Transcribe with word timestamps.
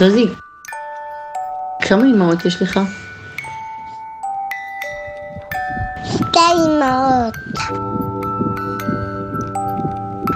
רזי, 0.00 0.26
כמה 1.82 2.02
אמהות 2.02 2.44
יש 2.44 2.62
לך? 2.62 2.80
שתי 6.04 6.38
אמהות. 6.56 7.34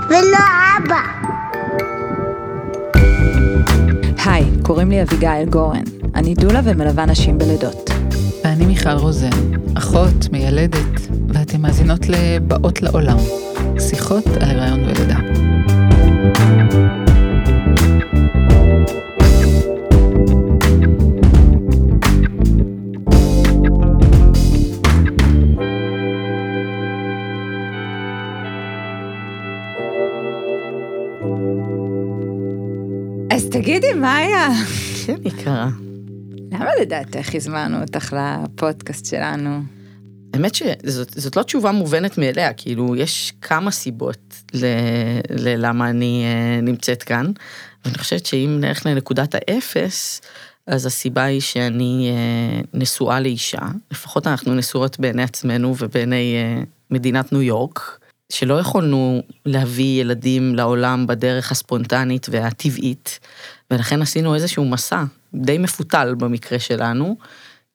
ולא 0.08 0.38
אבא. 0.78 1.00
היי, 4.24 4.44
קוראים 4.62 4.90
לי 4.90 5.02
אביגיל 5.02 5.44
גורן. 5.50 5.82
אני 6.14 6.34
דולה 6.34 6.60
ומלווה 6.64 7.06
נשים 7.06 7.38
בלידות. 7.38 7.90
ואני 8.44 8.66
מיכל 8.66 8.90
רוזן, 8.90 9.30
אחות, 9.78 10.32
מיילדת, 10.32 11.00
ואתן 11.28 11.60
מאזינות 11.60 12.08
ל"באות 12.08 12.82
לעולם", 12.82 13.16
שיחות 13.78 14.26
על 14.26 14.60
הריון 14.60 14.84
ולידה. 14.84 15.33
כן, 35.06 35.16
יקרה. 35.24 35.68
למה 36.52 36.70
לדעתך 36.80 37.34
הזמנו 37.34 37.80
אותך 37.80 38.16
לפודקאסט 38.16 39.06
שלנו? 39.06 39.60
האמת 40.34 40.54
שזאת 40.54 41.36
לא 41.36 41.42
תשובה 41.42 41.72
מובנת 41.72 42.18
מאליה, 42.18 42.52
כאילו, 42.52 42.96
יש 42.96 43.32
כמה 43.40 43.70
סיבות 43.70 44.34
ל- 44.54 45.20
ללמה 45.30 45.90
אני 45.90 46.24
אה, 46.24 46.60
נמצאת 46.60 47.02
כאן, 47.02 47.32
ואני 47.84 47.98
חושבת 47.98 48.26
שאם 48.26 48.56
נלך 48.60 48.86
לנקודת 48.86 49.34
האפס, 49.34 50.20
אז 50.66 50.86
הסיבה 50.86 51.22
היא 51.22 51.40
שאני 51.40 52.10
אה, 52.12 52.60
נשואה 52.74 53.20
לאישה, 53.20 53.62
לפחות 53.90 54.26
אנחנו 54.26 54.54
נשואות 54.54 55.00
בעיני 55.00 55.22
עצמנו 55.22 55.74
ובעיני 55.78 56.36
אה, 56.36 56.62
מדינת 56.90 57.32
ניו 57.32 57.42
יורק, 57.42 57.98
שלא 58.34 58.60
יכולנו 58.60 59.22
להביא 59.46 60.00
ילדים 60.00 60.54
לעולם 60.54 61.06
בדרך 61.06 61.52
הספונטנית 61.52 62.26
והטבעית, 62.30 63.18
ולכן 63.70 64.02
עשינו 64.02 64.34
איזשהו 64.34 64.64
מסע 64.64 65.04
די 65.34 65.58
מפותל 65.58 66.14
במקרה 66.18 66.58
שלנו, 66.58 67.16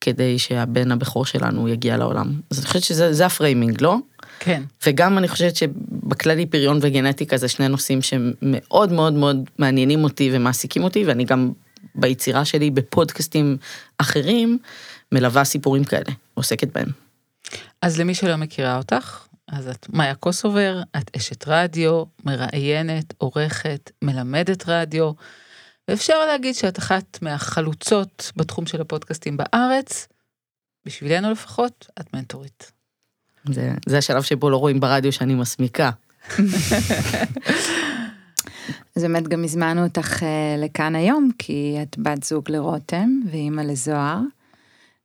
כדי 0.02 0.40
שהבן 0.40 0.92
הבכור 0.92 1.26
שלנו 1.26 1.68
יגיע 1.68 1.98
לעולם. 1.98 2.42
אז 2.52 2.60
אני 2.60 2.68
חושבת 2.68 2.84
שזה 2.84 3.14
זה 3.14 3.26
ה 3.26 3.32
framing, 3.32 3.82
לא? 3.82 3.98
כן. 4.40 4.64
וגם 4.86 5.18
אני 5.18 5.28
חושבת 5.28 5.56
שבכללי 5.56 6.46
פריון 6.46 6.80
וגנטיקה 6.82 7.38
זה 7.38 7.48
שני 7.48 7.68
נושאים 7.68 8.02
שמאוד 8.02 8.92
מאוד 8.92 9.14
מאוד 9.14 9.38
מעניינים 9.60 10.04
אותי 10.04 10.30
ומעסיקים 10.34 10.84
אותי, 10.84 11.06
ואני 11.06 11.24
גם 11.24 11.52
ביצירה 11.96 12.46
שלי 12.46 12.70
בפודקאסטים 12.72 13.58
אחרים 13.98 14.58
מלווה 15.12 15.44
סיפורים 15.44 15.84
כאלה, 15.84 16.12
עוסקת 16.34 16.74
בהם. 16.74 16.90
אז 17.82 18.00
למי 18.00 18.16
שלא 18.16 18.36
מכירה 18.36 18.78
אותך, 18.78 19.29
אז 19.52 19.68
את 19.68 19.88
מאיה 19.90 20.16
קוסובר, 20.16 20.82
את 20.98 21.12
אשת 21.18 21.48
רדיו, 21.48 22.04
מראיינת, 22.26 23.14
עורכת, 23.18 23.92
מלמדת 24.02 24.64
רדיו, 24.68 25.12
ואפשר 25.88 26.26
להגיד 26.26 26.56
שאת 26.56 26.80
אחת 26.80 27.18
מהחלוצות 27.22 28.32
בתחום 28.36 28.66
של 28.66 28.82
הפודקאסטים 28.82 29.38
בארץ, 29.38 30.08
בשבילנו 30.86 31.32
לפחות, 31.32 31.88
את 32.00 32.14
מנטורית. 32.14 32.72
זה, 33.52 33.72
זה 33.86 33.98
השלב 33.98 34.24
שבו 34.24 34.50
לא 34.50 34.58
רואים 34.58 34.80
ברדיו 34.80 35.12
שאני 35.12 35.36
מסמיקה. 35.36 35.92
אז 38.96 39.04
באמת 39.04 39.28
גם 39.28 39.44
הזמנו 39.44 39.84
אותך 39.84 40.24
אה, 40.24 40.56
לכאן 40.58 40.96
היום, 40.96 41.30
כי 41.38 41.78
את 41.82 41.98
בת 41.98 42.24
זוג 42.24 42.52
לרותם 42.52 43.10
ואימא 43.32 43.62
לזוהר. 43.62 44.20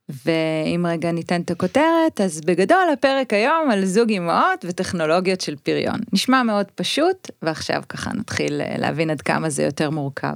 ואם 0.09 0.85
רגע 0.89 1.11
ניתן 1.11 1.41
את 1.41 1.51
הכותרת, 1.51 2.21
אז 2.21 2.41
בגדול 2.41 2.87
הפרק 2.93 3.33
היום 3.33 3.71
על 3.71 3.85
זוג 3.85 4.11
אמהות 4.11 4.65
וטכנולוגיות 4.67 5.41
של 5.41 5.55
פריון. 5.55 5.99
נשמע 6.13 6.43
מאוד 6.43 6.65
פשוט, 6.75 7.31
ועכשיו 7.41 7.83
ככה 7.89 8.11
נתחיל 8.13 8.61
אה, 8.61 8.75
להבין 8.77 9.09
עד 9.09 9.21
כמה 9.21 9.49
זה 9.49 9.63
יותר 9.63 9.89
מורכב. 9.89 10.33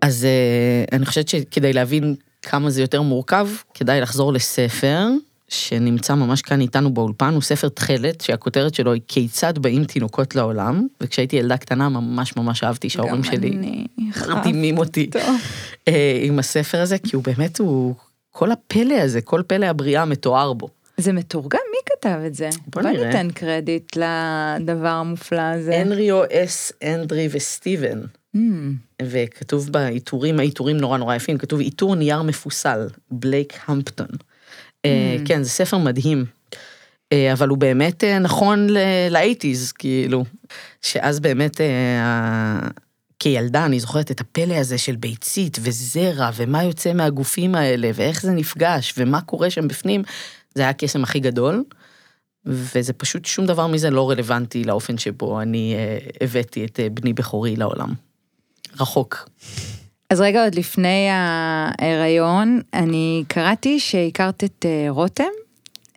אז 0.00 0.24
אה, 0.24 0.84
אני 0.96 1.06
חושבת 1.06 1.28
שכדי 1.28 1.72
להבין 1.72 2.14
כמה 2.42 2.70
זה 2.70 2.80
יותר 2.80 3.02
מורכב, 3.02 3.48
כדאי 3.74 4.00
לחזור 4.00 4.32
לספר 4.32 5.08
שנמצא 5.48 6.14
ממש 6.14 6.42
כאן 6.42 6.60
איתנו 6.60 6.94
באולפן, 6.94 7.34
הוא 7.34 7.42
ספר 7.42 7.68
תכלת 7.68 8.20
שהכותרת 8.20 8.74
שלו 8.74 8.92
היא 8.92 9.02
כיצד 9.08 9.58
באים 9.58 9.84
תינוקות 9.84 10.34
לעולם, 10.34 10.86
וכשהייתי 11.00 11.36
ילדה 11.36 11.56
קטנה 11.56 11.88
ממש 11.88 12.36
ממש 12.36 12.64
אהבתי 12.64 12.90
שההורים 12.90 13.24
שלי 13.24 13.86
מרדימים 14.28 14.78
אותי. 14.78 15.10
אה, 15.88 16.20
עם 16.22 16.38
הספר 16.38 16.80
הזה, 16.80 16.98
כי 16.98 17.16
הוא 17.16 17.24
באמת, 17.24 17.58
הוא, 17.58 17.94
כל 18.30 18.52
הפלא 18.52 18.94
הזה, 18.94 19.20
כל 19.20 19.42
פלא 19.46 19.66
הבריאה 19.66 20.04
מתואר 20.04 20.52
בו. 20.52 20.68
זה 20.96 21.12
מתורגם? 21.12 21.60
מי 21.70 21.78
כתב 21.86 22.18
את 22.26 22.34
זה? 22.34 22.48
בוא 22.66 22.82
בוא 22.82 22.90
נראה. 22.90 23.06
ניתן 23.06 23.30
קרדיט 23.30 23.96
לדבר 23.96 24.88
המופלא 24.88 25.40
הזה. 25.40 25.76
הנריו 25.76 26.22
אס 26.32 26.72
אנדרי 26.82 27.28
וסטיבן, 27.32 28.00
Mm, 28.36 28.38
וכתוב 29.02 29.72
בעיטורים, 29.72 30.38
העיטורים 30.38 30.76
נורא 30.76 30.98
נורא 30.98 31.14
יפים, 31.14 31.38
כתוב 31.38 31.60
עיטור 31.60 31.94
נייר 31.94 32.22
מפוסל, 32.22 32.88
בלייק 33.10 33.52
המפטון. 33.66 34.08
אה, 34.86 35.16
כן, 35.24 35.42
זה 35.42 35.50
ספר 35.50 35.78
מדהים. 35.78 36.24
אה, 37.12 37.32
אבל 37.32 37.48
הוא 37.48 37.58
באמת 37.58 38.04
אה, 38.04 38.18
נכון 38.18 38.66
לאייטיז, 39.10 39.72
כאילו, 39.72 40.24
שאז 40.82 41.20
באמת, 41.20 41.60
כילדה, 43.18 43.66
אני 43.66 43.80
זוכרת 43.80 44.10
את 44.10 44.20
הפלא 44.20 44.54
הזה 44.54 44.78
של 44.78 44.96
ביצית 44.96 45.58
וזרע, 45.62 46.30
ומה 46.36 46.64
יוצא 46.64 46.92
מהגופים 46.92 47.54
האלה, 47.54 47.90
ואיך 47.94 48.22
זה 48.22 48.32
נפגש, 48.32 48.94
ומה 48.98 49.20
קורה 49.20 49.50
שם 49.50 49.68
בפנים, 49.68 50.02
זה 50.54 50.62
היה 50.62 50.70
הקסם 50.70 51.02
הכי 51.02 51.20
גדול, 51.20 51.64
וזה 52.44 52.92
פשוט, 52.92 53.24
שום 53.24 53.46
דבר 53.46 53.66
מזה 53.66 53.90
לא 53.90 54.10
רלוונטי 54.10 54.64
לאופן 54.64 54.98
שבו 54.98 55.40
אני 55.40 55.76
הבאתי 56.20 56.64
את 56.64 56.80
בני 56.92 57.12
בכורי 57.12 57.56
לעולם. 57.56 57.94
רחוק. 58.80 59.28
אז 60.10 60.20
רגע, 60.20 60.44
עוד 60.44 60.54
לפני 60.54 61.08
ההיריון, 61.10 62.60
אני 62.74 63.24
קראתי 63.28 63.80
שהכרת 63.80 64.44
את 64.44 64.66
אה, 64.68 64.86
רותם 64.88 65.24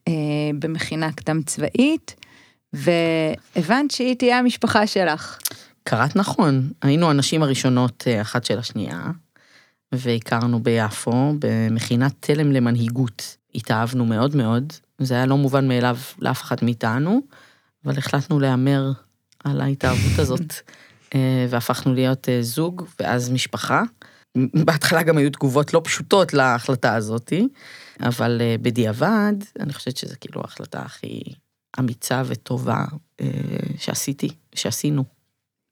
אה, 0.07 0.13
במכינה 0.59 1.11
קדם 1.11 1.41
צבאית, 1.41 2.15
והבנת 2.73 3.91
שהיא 3.91 4.15
תהיה 4.15 4.39
המשפחה 4.39 4.87
שלך. 4.87 5.39
קראת 5.83 6.15
נכון, 6.15 6.71
היינו 6.81 7.09
הנשים 7.09 7.43
הראשונות 7.43 8.03
אה, 8.07 8.21
אחת 8.21 8.45
של 8.45 8.59
השנייה, 8.59 9.01
והכרנו 9.91 10.63
ביפו 10.63 11.33
במכינת 11.39 12.13
תלם 12.19 12.51
למנהיגות. 12.51 13.37
התאהבנו 13.55 14.05
מאוד 14.05 14.35
מאוד, 14.35 14.73
זה 14.99 15.13
היה 15.13 15.25
לא 15.25 15.37
מובן 15.37 15.67
מאליו 15.67 15.97
לאף 16.19 16.41
אחד 16.41 16.55
מאיתנו, 16.61 17.21
אבל 17.85 17.97
החלטנו 17.97 18.39
להמר 18.39 18.91
על 19.43 19.61
ההתאהבות 19.61 20.19
הזאת, 20.19 20.53
והפכנו 21.49 21.93
להיות 21.93 22.27
זוג 22.41 22.85
ואז 22.99 23.29
משפחה. 23.29 23.83
בהתחלה 24.65 25.03
גם 25.03 25.17
היו 25.17 25.29
תגובות 25.29 25.73
לא 25.73 25.81
פשוטות 25.83 26.33
להחלטה 26.33 26.95
הזאתי, 26.95 27.47
אבל 27.99 28.37
אה, 28.41 28.55
בדיעבד, 28.61 29.33
אני 29.59 29.73
חושבת 29.73 29.97
שזו 29.97 30.15
כאילו 30.21 30.41
ההחלטה 30.41 30.81
הכי 30.81 31.21
אמיצה 31.79 32.21
וטובה 32.25 32.85
אה, 33.21 33.27
שעשיתי, 33.77 34.29
שעשינו. 34.55 35.03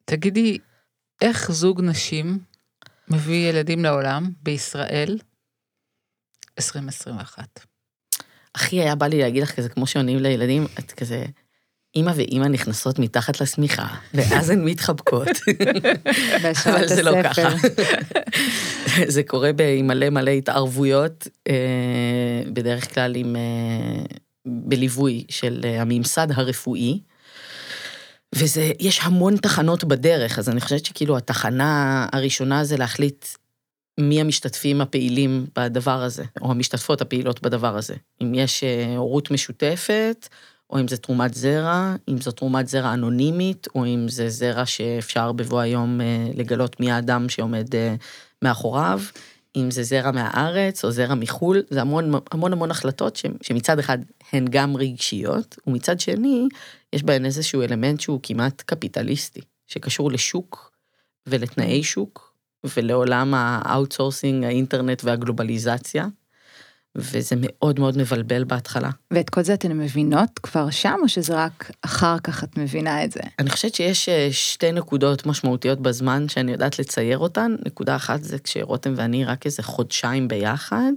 תגידי, 0.05 0.57
איך 1.21 1.51
זוג 1.51 1.81
נשים 1.81 2.39
מביא 3.07 3.49
ילדים 3.49 3.83
לעולם 3.83 4.31
בישראל 4.43 5.19
2021? 6.57 7.59
הכי 8.55 8.81
היה 8.81 8.95
בא 8.95 9.07
לי 9.07 9.21
להגיד 9.21 9.43
לך 9.43 9.55
כזה, 9.55 9.69
כמו 9.69 9.87
שעונים 9.87 10.19
לילדים, 10.19 10.65
את 10.79 10.91
כזה, 10.91 11.25
אימא 11.95 12.11
ואימא 12.15 12.45
נכנסות 12.45 12.99
מתחת 12.99 13.41
לשמיכה, 13.41 13.87
ואז 14.13 14.49
הן 14.49 14.65
מתחבקות. 14.65 15.27
אבל 16.65 16.87
זה 16.87 17.03
לא. 17.03 17.23
ככה. 17.23 17.49
זה 19.07 19.23
קורה 19.23 19.51
עם 19.77 19.87
מלא 19.87 20.09
מלא 20.09 20.31
התערבויות, 20.31 21.27
אה, 21.47 22.41
בדרך 22.53 22.93
כלל 22.93 23.15
עם... 23.15 23.35
אה, 23.35 24.05
בליווי 24.47 25.25
של 25.29 25.61
אה, 25.63 25.81
הממסד 25.81 26.27
הרפואי. 26.31 26.99
וזה, 28.35 28.71
יש 28.79 28.99
המון 29.03 29.37
תחנות 29.37 29.83
בדרך, 29.83 30.39
אז 30.39 30.49
אני 30.49 30.61
חושבת 30.61 30.85
שכאילו 30.85 31.17
התחנה 31.17 32.05
הראשונה 32.11 32.63
זה 32.63 32.77
להחליט 32.77 33.25
מי 33.99 34.21
המשתתפים 34.21 34.81
הפעילים 34.81 35.45
בדבר 35.55 36.03
הזה, 36.03 36.23
או 36.41 36.51
המשתתפות 36.51 37.01
הפעילות 37.01 37.41
בדבר 37.41 37.77
הזה. 37.77 37.95
אם 38.21 38.33
יש 38.35 38.63
הורות 38.97 39.31
משותפת, 39.31 40.27
או 40.69 40.79
אם 40.79 40.87
זה 40.87 40.97
תרומת 40.97 41.33
זרע, 41.33 41.95
אם 42.09 42.17
זו 42.17 42.31
תרומת 42.31 42.67
זרע 42.67 42.93
אנונימית, 42.93 43.67
או 43.75 43.85
אם 43.85 44.05
זה 44.09 44.29
זרע 44.29 44.65
שאפשר 44.65 45.31
בבוא 45.31 45.59
היום 45.59 46.01
אה, 46.01 46.27
לגלות 46.35 46.79
מי 46.79 46.91
האדם 46.91 47.29
שעומד 47.29 47.75
אה, 47.75 47.95
מאחוריו, 48.41 49.01
אם 49.55 49.71
זה 49.71 49.83
זרע 49.83 50.11
מהארץ 50.11 50.85
או 50.85 50.91
זרע 50.91 51.15
מחו"ל, 51.15 51.63
זה 51.69 51.81
המון 51.81 52.11
המון 52.31 52.53
המון 52.53 52.71
החלטות 52.71 53.19
שמצד 53.41 53.79
אחד 53.79 53.97
הן 54.33 54.45
גם 54.49 54.77
רגשיות, 54.77 55.57
ומצד 55.67 55.99
שני, 55.99 56.47
יש 56.93 57.03
בהן 57.03 57.25
איזשהו 57.25 57.61
אלמנט 57.61 57.99
שהוא 57.99 58.19
כמעט 58.23 58.61
קפיטליסטי, 58.65 59.41
שקשור 59.67 60.11
לשוק 60.11 60.71
ולתנאי 61.27 61.83
שוק, 61.83 62.33
ולעולם 62.75 63.33
ה 63.33 63.42
outsourcing, 63.42 64.43
האינטרנט 64.43 65.03
והגלובליזציה, 65.03 66.07
וזה 66.97 67.35
מאוד 67.39 67.79
מאוד 67.79 67.97
מבלבל 67.97 68.43
בהתחלה. 68.43 68.89
ואת 69.11 69.29
כל 69.29 69.41
זה 69.41 69.53
אתן 69.53 69.71
מבינות 69.71 70.39
כבר 70.39 70.69
שם, 70.69 70.95
או 71.03 71.09
שזה 71.09 71.35
רק 71.35 71.71
אחר 71.81 72.19
כך 72.23 72.43
את 72.43 72.57
מבינה 72.57 73.03
את 73.03 73.11
זה? 73.11 73.19
אני 73.39 73.49
חושבת 73.49 73.75
שיש 73.75 74.09
אה, 74.09 74.27
שתי 74.31 74.71
נקודות 74.71 75.25
משמעותיות 75.25 75.81
בזמן 75.81 76.29
שאני 76.29 76.51
יודעת 76.51 76.79
לצייר 76.79 77.17
אותן. 77.17 77.55
נקודה 77.65 77.95
אחת 77.95 78.23
זה 78.23 78.39
כשרותם 78.39 78.93
ואני 78.97 79.25
רק 79.25 79.45
איזה 79.45 79.63
חודשיים 79.63 80.27
ביחד, 80.27 80.91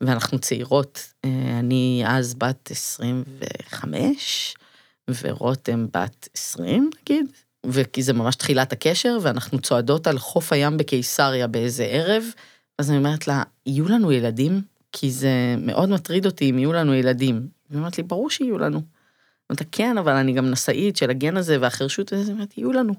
ואנחנו 0.00 0.38
צעירות. 0.38 1.12
אה, 1.24 1.30
אני 1.58 2.02
אז 2.06 2.34
בת 2.34 2.70
25, 2.70 4.54
ורותם 5.22 5.86
בת 5.94 6.28
20 6.34 6.90
נגיד, 7.02 7.26
וכי 7.66 8.02
זה 8.02 8.12
ממש 8.12 8.36
תחילת 8.36 8.72
הקשר, 8.72 9.18
ואנחנו 9.22 9.58
צועדות 9.58 10.06
על 10.06 10.18
חוף 10.18 10.52
הים 10.52 10.76
בקיסריה 10.76 11.46
באיזה 11.46 11.84
ערב, 11.84 12.24
אז 12.78 12.90
אני 12.90 12.98
אומרת 12.98 13.28
לה, 13.28 13.42
יהיו 13.66 13.88
לנו 13.88 14.12
ילדים? 14.12 14.62
כי 14.92 15.10
זה 15.10 15.54
מאוד 15.58 15.88
מטריד 15.88 16.26
אותי 16.26 16.50
אם 16.50 16.58
יהיו 16.58 16.72
לנו 16.72 16.94
ילדים. 16.94 17.48
והיא 17.70 17.78
אומרת 17.78 17.98
לי, 17.98 18.04
ברור 18.04 18.30
שיהיו 18.30 18.58
לנו. 18.58 18.82
אמרתי, 19.50 19.64
כן, 19.72 19.98
אבל 19.98 20.12
אני 20.12 20.32
גם 20.32 20.50
נשאית 20.50 20.96
של 20.96 21.10
הגן 21.10 21.36
הזה 21.36 21.56
והחירשות 21.60 22.12
הזה, 22.12 22.32
אמרתי, 22.32 22.60
יהיו 22.60 22.72
לנו. 22.72 22.94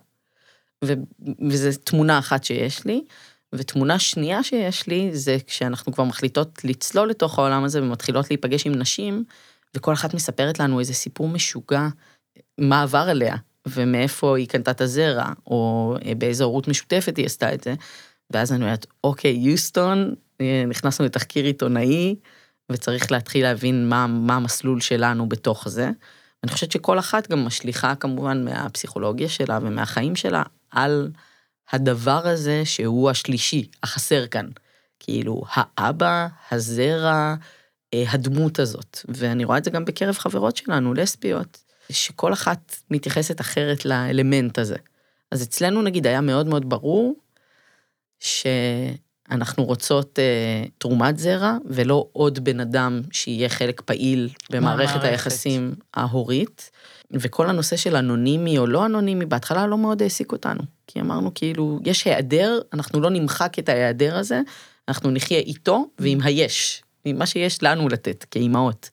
ו- 0.86 0.94
וזו 1.50 1.80
תמונה 1.84 2.20
אחת 2.20 2.44
שיש 2.44 2.86
לי, 2.86 3.04
ותמונה 3.54 4.00
שנייה 4.00 4.44
שיש 4.44 4.88
לי, 4.88 5.10
זה 5.14 5.38
כשאנחנו 5.48 5.92
כבר 5.94 6.04
מחליטות 6.04 6.60
לצלול 6.64 7.10
לתוך 7.10 7.40
העולם 7.40 7.64
הזה 7.64 7.84
ומתחילות 7.84 8.30
להיפגש 8.30 8.66
עם 8.66 8.76
נשים, 8.76 9.24
וכל 9.76 9.94
אחת 9.94 10.14
מספרת 10.14 10.60
לנו 10.60 10.80
איזה 10.80 10.94
סיפור 10.94 11.28
משוגע, 11.28 11.88
מה 12.58 12.82
עבר 12.82 13.06
עליה, 13.10 13.36
ומאיפה 13.68 14.38
היא 14.38 14.48
קנתה 14.48 14.72
את 14.72 14.82
הזרע, 14.82 15.32
או 15.48 15.96
באיזו 16.18 16.44
הורות 16.44 16.68
משותפת 16.68 17.18
היא 17.18 17.26
עשתה 17.26 17.54
את 17.54 17.64
זה. 17.64 17.74
ואז 18.34 18.54
אני 18.54 18.64
אומרת, 18.64 18.86
אוקיי, 19.04 19.32
יוסטון, 19.32 20.00
אה, 20.00 20.16
נכנסנו 20.68 21.06
לתחקיר 21.06 21.46
עיתונאי, 21.46 22.16
וצריך 22.72 23.12
להתחיל 23.12 23.44
להבין 23.44 23.90
מה, 23.90 24.08
מה 24.08 24.36
המסלול 24.36 24.82
שלנו 24.82 25.30
בתוך 25.30 25.70
זה. 25.70 25.90
אני 26.44 26.52
חושבת 26.52 26.72
שכל 26.72 27.00
אחת 27.00 27.32
גם 27.32 27.46
משליכה 27.46 27.96
כמובן 27.96 28.46
מהפסיכולוגיה 28.46 29.30
שלה 29.30 29.60
ומהחיים 29.62 30.16
שלה 30.16 30.44
על 30.72 31.12
הדבר 31.72 32.28
הזה 32.28 32.62
שהוא 32.66 33.10
השלישי, 33.10 33.68
החסר 33.84 34.28
כאן. 34.28 34.48
כאילו, 35.00 35.42
האבא, 35.54 36.28
הזרע, 36.52 37.36
אה, 37.94 38.04
הדמות 38.08 38.60
הזאת. 38.60 39.00
ואני 39.08 39.46
רואה 39.46 39.58
את 39.58 39.64
זה 39.64 39.72
גם 39.72 39.86
בקרב 39.86 40.16
חברות 40.18 40.58
שלנו, 40.58 40.94
לסביות, 40.94 41.64
שכל 41.90 42.34
אחת 42.34 42.76
מתייחסת 42.92 43.42
אחרת 43.42 43.86
לאלמנט 43.86 44.58
הזה. 44.58 44.76
אז 45.32 45.44
אצלנו 45.44 45.82
נגיד 45.82 46.08
היה 46.08 46.22
מאוד 46.22 46.48
מאוד 46.48 46.70
ברור 46.70 47.16
שאנחנו 49.32 49.64
רוצות 49.64 50.20
אה, 50.20 50.64
תרומת 50.78 51.18
זרע, 51.18 51.58
ולא 51.66 52.08
עוד 52.14 52.44
בן 52.44 52.60
אדם 52.60 53.02
שיהיה 53.12 53.50
חלק 53.50 53.82
פעיל 53.82 54.30
במערכת 54.50 54.86
מהמערכת. 54.86 55.04
היחסים 55.04 55.74
ההורית. 55.94 56.72
וכל 57.14 57.50
הנושא 57.50 57.76
של 57.76 57.96
אנונימי 57.96 58.58
או 58.58 58.68
לא 58.68 58.86
אנונימי, 58.86 59.26
בהתחלה 59.26 59.68
לא 59.68 59.78
מאוד 59.78 60.02
העסיק 60.02 60.32
אותנו. 60.32 60.62
כי 60.88 61.02
אמרנו 61.02 61.32
כאילו, 61.36 61.80
יש 61.86 62.06
היעדר, 62.06 62.60
אנחנו 62.74 63.02
לא 63.02 63.10
נמחק 63.10 63.60
את 63.60 63.70
ההיעדר 63.70 64.18
הזה, 64.18 64.42
אנחנו 64.88 65.12
נחיה 65.12 65.40
איתו 65.40 65.86
ועם 66.00 66.22
היש, 66.22 66.84
עם 67.06 67.20
מה 67.20 67.26
שיש 67.26 67.64
לנו 67.64 67.90
לתת 67.90 68.26
כאימהות. 68.32 68.90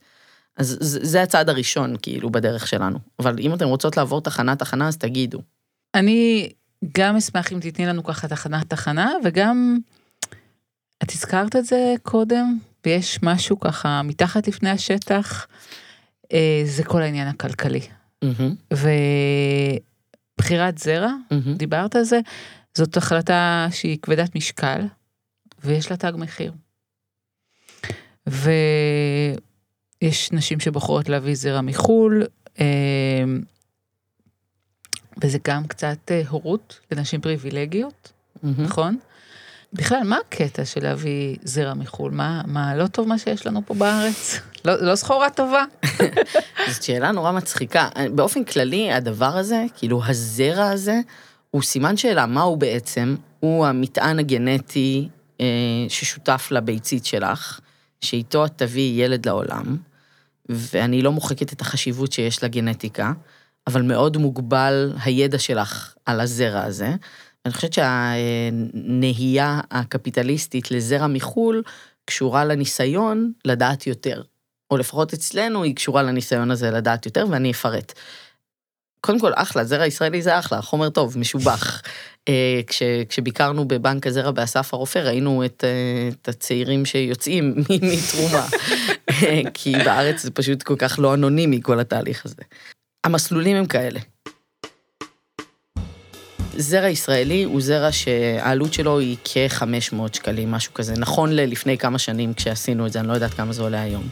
אז 0.57 0.79
זה 0.81 0.99
זה 1.03 1.23
הצעד 1.23 1.49
הראשון, 1.49 1.97
כאילו, 2.03 2.31
בדרך 2.31 2.67
שלנו. 2.67 2.99
אבל 3.19 3.37
אם 3.39 3.55
אתן 3.55 3.65
רוצות 3.65 3.97
לעבור 3.97 4.21
תחנה-תחנה, 4.21 4.89
אז 4.89 4.97
תגידו. 4.97 5.39
אני 5.95 6.51
גם 6.99 7.17
אשמח 7.17 7.53
אם 7.53 7.61
תתני 7.61 7.87
לנו 7.87 8.05
ככה 8.05 8.29
תחנה-תחנה, 8.29 9.13
וגם, 9.25 9.79
את 11.03 11.11
הזכרת 11.11 11.57
את 11.57 11.65
זה 11.65 11.95
קודם, 12.03 12.59
ויש 12.87 13.19
משהו 13.23 13.61
ככה 13.61 14.03
מתחת 14.03 14.49
לפני 14.49 14.71
השטח, 14.71 15.47
אה, 16.33 16.63
זה 16.65 16.85
כל 16.85 17.03
העניין 17.03 17.29
הכלכלי. 17.29 17.81
מהמם, 18.23 18.55
ובחירת 20.39 20.79
זרע, 20.79 21.13
מהמם. 21.31 21.55
דיברת 21.55 21.97
על 21.97 22.03
זה, 22.03 22.21
זאת 22.75 22.97
החלטה 22.97 23.67
שהיא 23.71 23.99
כבדת 24.03 24.37
משקל, 24.37 24.81
ויש 25.65 25.91
לה 25.91 25.97
תג 25.97 26.13
מחיר. 26.17 26.53
ויש 28.27 28.53
נשים 30.33 30.61
שבוחרות 30.61 31.09
להביא 31.09 31.35
זרע 31.35 31.61
מחו"ל, 31.61 32.27
אה, 32.61 33.25
וזה 35.23 35.39
גם 35.45 35.67
קצת 35.67 35.99
אה, 36.11 36.23
הורות 36.29 36.81
לנשים 36.91 37.21
פריבילגיות, 37.21 38.13
מהמם. 38.43 38.65
נכון? 38.65 38.99
בכלל, 39.73 40.01
מה 40.05 40.17
הקטע 40.27 40.65
של 40.65 40.83
להביא 40.83 41.37
זרע 41.43 41.75
מחו"ל? 41.75 42.13
מה, 42.13 42.43
מה 42.47 42.77
לא 42.77 42.87
טוב 42.87 43.09
מה 43.09 43.19
שיש 43.19 43.47
לנו 43.47 43.63
פה 43.67 43.75
בארץ? 43.75 44.41
לא, 44.65 44.75
לא 44.83 44.95
סחורה 44.97 45.31
טובה? 45.31 45.65
זאת 46.73 46.83
שאלה 46.83 47.13
נורא 47.13 47.33
מצחיקה. 47.33 47.89
באופן 48.15 48.45
כללי, 48.45 48.93
הדבר 48.93 49.37
הזה, 49.37 49.65
כאילו 49.77 50.03
הזרע 50.07 50.71
הזה, 50.71 51.01
הוא 51.51 51.63
סימן 51.63 51.97
שאלה, 51.97 52.27
מה 52.27 52.43
הוא 52.43 52.59
בעצם? 52.59 53.17
הוא 53.41 53.67
המטען 53.67 54.19
הגנטי 54.19 55.09
אה, 55.41 55.47
ששותף 55.89 56.49
לביצית 56.51 57.05
שלך, 57.05 57.61
שאיתו 58.01 58.45
את 58.45 58.53
תביאי 58.57 59.03
ילד 59.03 59.27
לעולם, 59.27 59.77
ואני 60.49 61.03
לא 61.03 61.13
מוחקת 61.13 61.53
את 61.53 61.61
החשיבות 61.61 62.13
שיש 62.13 62.45
לגנטיקה, 62.45 63.13
אבל 63.67 63.83
מאוד 63.83 64.17
מוגבל 64.17 64.93
הידע 65.05 65.39
שלך 65.39 65.95
על 66.07 66.21
הזרע 66.21 66.63
הזה. 66.63 66.95
אני 67.49 67.55
חושבת 67.55 67.73
שהנהייה 67.73 69.61
הקפיטליסטית 69.71 70.71
לזרע 70.71 71.07
מחו"ל 71.07 71.63
קשורה 72.05 72.45
לניסיון 72.45 73.33
לדעת 73.45 73.87
יותר. 73.87 74.23
או 74.71 74.77
לפחות 74.77 75.13
אצלנו 75.13 75.63
היא 75.63 75.77
קשורה 75.77 76.03
לניסיון 76.03 76.51
הזה 76.51 76.71
לדעת 76.71 77.07
יותר, 77.07 77.27
ואני 77.31 77.51
אפרט. 77.51 77.93
קודם 79.01 79.21
כל, 79.21 79.33
אחלה, 79.35 79.65
זרע 79.65 79.87
ישראלי 79.87 80.23
זה 80.23 80.39
אחלה, 80.39 80.63
חומר 80.63 80.91
טוב, 80.91 81.19
משובח. 81.19 81.83
אה, 82.29 82.61
כש, 82.67 82.83
כשביקרנו 83.09 83.69
בבנק 83.69 84.07
הזרע 84.07 84.31
באסף 84.31 84.75
הרופא, 84.75 84.99
ראינו 84.99 85.45
את, 85.45 85.65
אה, 85.65 86.09
את 86.09 86.29
הצעירים 86.29 86.85
שיוצאים 86.85 87.55
מתרומה. 87.93 88.47
אה, 89.11 89.41
כי 89.55 89.73
בארץ 89.73 90.23
זה 90.23 90.31
פשוט 90.31 90.63
כל 90.63 90.77
כך 90.79 90.99
לא 90.99 91.15
אנונימי, 91.15 91.61
כל 91.63 91.81
התהליך 91.81 92.27
הזה. 92.27 92.43
המסלולים 93.05 93.57
הם 93.57 93.67
כאלה. 93.67 94.01
זרע 96.61 96.89
ישראלי 96.89 97.43
הוא 97.43 97.61
זרע 97.61 97.93
שהעלות 97.93 98.73
שלו 98.73 98.99
היא 98.99 99.17
כ-500 99.25 99.97
שקלים, 100.13 100.51
משהו 100.51 100.75
כזה. 100.75 100.95
נכון 100.97 101.33
ללפני 101.33 101.79
כמה 101.79 101.99
שנים 101.99 102.35
כשעשינו 102.35 102.87
את 102.87 102.93
זה, 102.93 103.01
אני 103.01 103.09
לא 103.09 103.13
יודעת 103.13 103.35
כמה 103.35 103.53
זה 103.53 103.63
עולה 103.63 103.83
היום. 103.83 104.09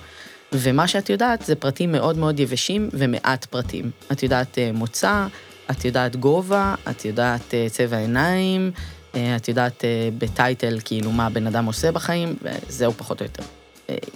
ומה 0.53 0.89
שאת 0.89 1.11
יודעת 1.11 1.43
זה 1.47 1.55
פרטים 1.55 1.93
מאוד 1.93 2.19
מאוד 2.19 2.41
יבשים 2.41 2.89
ומעט 2.93 3.45
פרטים. 3.45 3.91
את 4.13 4.23
יודעת 4.23 4.59
אה, 4.59 4.71
מוצא, 4.73 5.27
את 5.71 5.85
יודעת 5.85 6.17
גובה, 6.17 6.75
את 6.91 7.05
יודעת 7.05 7.55
אה, 7.55 7.67
צבע 7.71 7.97
עיניים, 7.97 8.71
אה, 9.15 9.37
את 9.37 9.49
יודעת 9.49 9.85
בטייטל 10.19 10.79
כאילו 10.85 11.13
מה 11.13 11.27
הבן 11.27 11.47
אדם 11.47 11.65
עושה 11.65 11.93
בחיים, 11.93 12.37
וזהו 12.43 12.93
פחות 12.93 13.21
או 13.21 13.27
יותר. 13.27 13.43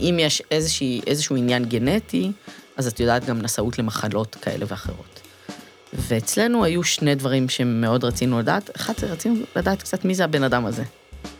אם 0.01 0.17
יש 0.21 0.43
איזושהי, 0.51 1.01
איזשהו 1.07 1.37
עניין 1.37 1.65
גנטי, 1.65 2.33
אז 2.77 2.87
את 2.87 3.01
יודעת 3.01 3.25
גם 3.25 3.43
נשאות 3.43 3.79
למחלות 3.79 4.37
כאלה 4.43 4.65
ואחרות. 4.69 5.20
ואצלנו 5.93 6.65
היו 6.65 6.85
שני 6.85 7.15
דברים 7.15 7.49
שמאוד 7.49 8.05
רצינו 8.05 8.39
לדעת. 8.39 8.71
אחד 8.77 8.93
רצינו 9.03 9.35
לדעת 9.57 9.83
קצת 9.83 10.05
מי 10.05 10.15
זה 10.15 10.25
הבן 10.25 10.43
אדם 10.43 10.67
הזה. 10.67 10.83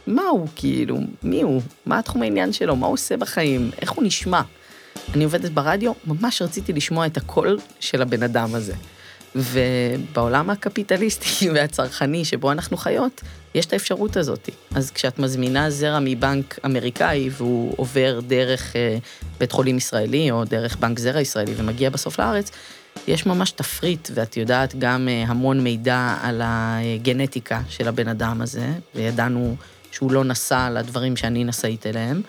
מה 0.07 0.23
הוא, 0.23 0.49
כאילו, 0.57 0.99
מי 1.23 1.43
הוא? 1.43 1.63
מה 1.87 1.99
התחום 1.99 2.23
העניין 2.23 2.53
שלו? 2.53 2.77
מה 2.77 2.87
הוא 2.87 2.95
עושה 2.95 3.17
בחיים? 3.17 3.71
איך 3.81 3.91
הוא 3.91 4.05
נשמע? 4.05 4.41
אני 5.15 5.25
עובדת 5.25 5.51
ברדיו, 5.51 5.93
ממש 6.07 6.43
רציתי 6.43 6.73
לשמוע 6.73 7.07
את 7.07 7.17
הקול 7.17 7.59
של 7.81 8.03
הבן 8.03 8.23
אדם 8.23 8.55
הזה. 8.55 8.75
ובעולם 9.35 10.51
הקפיטליסטי 10.51 11.51
והצרכני 11.55 12.25
שבו 12.25 12.53
אנחנו 12.53 12.77
חיות, 12.77 13.21
יש 13.55 13.67
את 13.67 13.73
האפשרות 13.73 14.17
הזאת. 14.17 14.49
אז 14.75 14.91
כשאת 14.91 15.19
מזמינה 15.19 15.71
זרע 15.71 15.99
מבנק 16.01 16.59
אמריקאי 16.65 17.31
והוא 17.33 17.75
עובר 17.77 18.21
דרך 18.27 18.77
אה, 18.77 18.99
בית 19.39 19.53
חולים 19.53 19.77
ישראלי 19.77 20.31
או 20.31 20.45
דרך 20.45 20.77
בנק 20.77 20.99
זרע 20.99 21.21
ישראלי 21.21 21.53
ומגיע 21.57 21.91
בסוף 21.91 22.21
לארץ, 22.21 22.51
יש 23.09 23.27
ממש 23.27 23.51
תפריט, 23.51 24.09
ואת 24.15 24.37
יודעת 24.37 24.75
גם 24.79 25.09
אה, 25.09 25.25
המון 25.27 25.61
מידע 25.61 26.17
על 26.23 26.41
הגנטיקה 26.45 27.61
של 27.69 27.89
הבן 27.89 28.09
אדם 28.09 28.41
הזה, 28.41 28.67
וידענו 28.95 29.57
שהוא 29.93 30.13
לא 30.13 30.25
נסע 30.25 30.71
לדברים 30.71 31.17
שאני 31.17 31.45
נשאית 31.45 31.87
אליהם, 31.87 32.23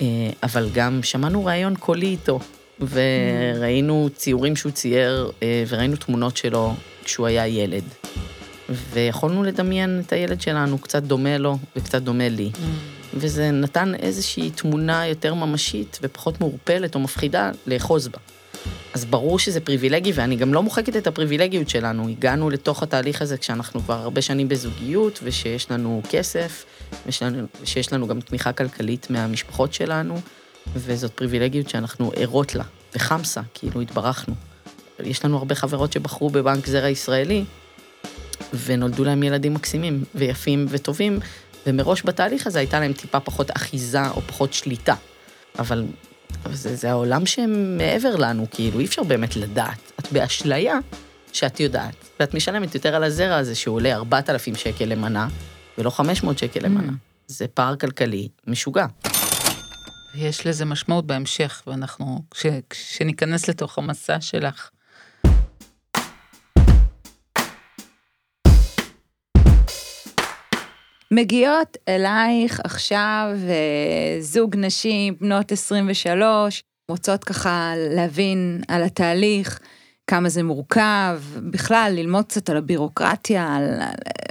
אה, 0.00 0.06
אבל 0.42 0.68
גם 0.74 1.02
שמענו 1.02 1.44
ראיון 1.44 1.76
קולי 1.76 2.06
איתו, 2.06 2.40
וראינו 2.80 4.08
ציורים 4.16 4.56
שהוא 4.56 4.72
צייר, 4.72 5.30
אה, 5.42 5.64
וראינו 5.68 5.96
תמונות 5.96 6.36
שלו 6.36 6.74
כשהוא 7.04 7.26
היה 7.26 7.46
ילד. 7.46 7.84
ויכולנו 8.92 9.44
לדמיין 9.44 10.02
את 10.06 10.12
הילד 10.12 10.40
שלנו, 10.40 10.78
קצת 10.78 11.02
דומה 11.02 11.38
לו 11.38 11.58
וקצת 11.76 12.02
דומה 12.02 12.28
לי. 12.28 12.50
וזה 13.14 13.50
נתן 13.50 13.94
איזושהי 13.94 14.50
תמונה 14.50 15.06
יותר 15.06 15.34
ממשית 15.34 15.98
ופחות 16.02 16.40
מעורפלת 16.40 16.94
או 16.94 17.00
מפחידה 17.00 17.50
לאחוז 17.66 18.08
בה. 18.08 18.18
אז 18.94 19.04
ברור 19.04 19.38
שזה 19.38 19.60
פריבילגי, 19.60 20.12
ואני 20.14 20.36
גם 20.36 20.54
לא 20.54 20.62
מוחקת 20.62 20.96
את 20.96 21.06
הפריבילגיות 21.06 21.68
שלנו. 21.68 22.08
הגענו 22.08 22.50
לתוך 22.50 22.82
התהליך 22.82 23.22
הזה 23.22 23.36
כשאנחנו 23.36 23.80
כבר 23.80 23.94
הרבה 23.94 24.22
שנים 24.22 24.48
בזוגיות, 24.48 25.20
ושיש 25.22 25.70
לנו 25.70 26.02
כסף, 26.10 26.64
ושיש 27.06 27.92
לנו, 27.92 28.06
גם 28.06 28.20
תמיכה 28.20 28.52
כלכלית 28.52 29.10
מהמשפחות 29.10 29.72
שלנו, 29.72 30.20
וזאת 30.74 31.10
פריבילגיות 31.10 31.68
שאנחנו 31.68 32.12
ערות 32.16 32.54
לה, 32.54 32.64
וחמסה, 32.94 33.40
כאילו 33.54 33.80
התברכנו. 33.80 34.34
יש 35.00 35.24
לנו 35.24 35.38
הרבה 35.38 35.54
חברות 35.54 35.92
שבחרו 35.92 36.30
בבנק 36.30 36.66
זרע 36.66 36.88
ישראלי, 36.88 37.44
ונולדו 38.64 39.04
להם 39.04 39.22
ילדים 39.22 39.54
מקסימים, 39.54 40.04
ויפים 40.14 40.66
וטובים, 40.68 41.18
ומראש 41.66 42.02
בתהליך 42.04 42.46
הזה 42.46 42.58
הייתה 42.58 42.80
להם 42.80 42.92
טיפה 42.92 43.20
פחות 43.20 43.50
אחיזה 43.50 44.10
או 44.10 44.20
פחות 44.20 44.52
שליטה. 44.52 44.94
אבל, 45.58 45.84
אבל 46.44 46.54
זה, 46.54 46.76
זה 46.76 46.90
העולם 46.90 47.26
שהם 47.26 47.76
מעבר 47.76 48.16
לנו, 48.16 48.46
כאילו, 48.50 48.80
אי 48.80 48.84
אפשר 48.84 49.02
באמת 49.02 49.36
לדעת. 49.36 49.92
את 50.00 50.12
באשליה 50.12 50.78
שאת 51.32 51.60
יודעת, 51.60 51.94
ואת 52.20 52.34
משלמת 52.34 52.74
יותר 52.74 52.94
על 52.94 53.04
הזרע 53.04 53.36
הזה 53.36 53.54
שהוא 53.54 53.74
עולה 53.74 53.94
4,000 53.94 54.54
שקל 54.54 54.84
למנה, 54.84 55.28
ולא 55.78 55.90
500 55.90 56.38
שקל 56.38 56.60
למנה. 56.60 56.92
זה 57.26 57.48
פער 57.48 57.76
כלכלי 57.76 58.28
משוגע. 58.46 58.86
יש 60.14 60.46
לזה 60.46 60.64
משמעות 60.64 61.06
בהמשך, 61.06 61.62
ואנחנו, 61.66 62.22
כש, 62.30 62.46
כשניכנס 62.70 63.48
לתוך 63.48 63.78
המסע 63.78 64.20
שלך, 64.20 64.70
מגיעות 71.10 71.76
אלייך 71.88 72.60
עכשיו 72.64 73.30
אה, 73.48 74.20
זוג 74.20 74.56
נשים 74.56 75.16
בנות 75.20 75.52
23, 75.52 76.62
רוצות 76.90 77.24
ככה 77.24 77.72
להבין 77.76 78.60
על 78.68 78.82
התהליך, 78.82 79.60
כמה 80.06 80.28
זה 80.28 80.42
מורכב, 80.42 81.20
בכלל 81.50 81.92
ללמוד 81.96 82.24
קצת 82.24 82.50
על 82.50 82.56
הבירוקרטיה, 82.56 83.56
על... 83.56 83.80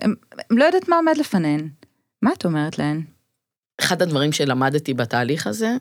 הם, 0.01 0.13
לא 0.49 0.65
יודעת 0.65 0.87
מה 0.89 0.95
עומד 0.95 1.17
לפניהן. 1.17 1.69
מה 2.21 2.33
את 2.33 2.45
אומרת 2.45 2.79
להן? 2.79 3.01
אחד 3.81 4.01
הדברים 4.01 4.31
שלמדתי 4.31 4.93
בתהליך 4.93 5.47
הזה, 5.47 5.75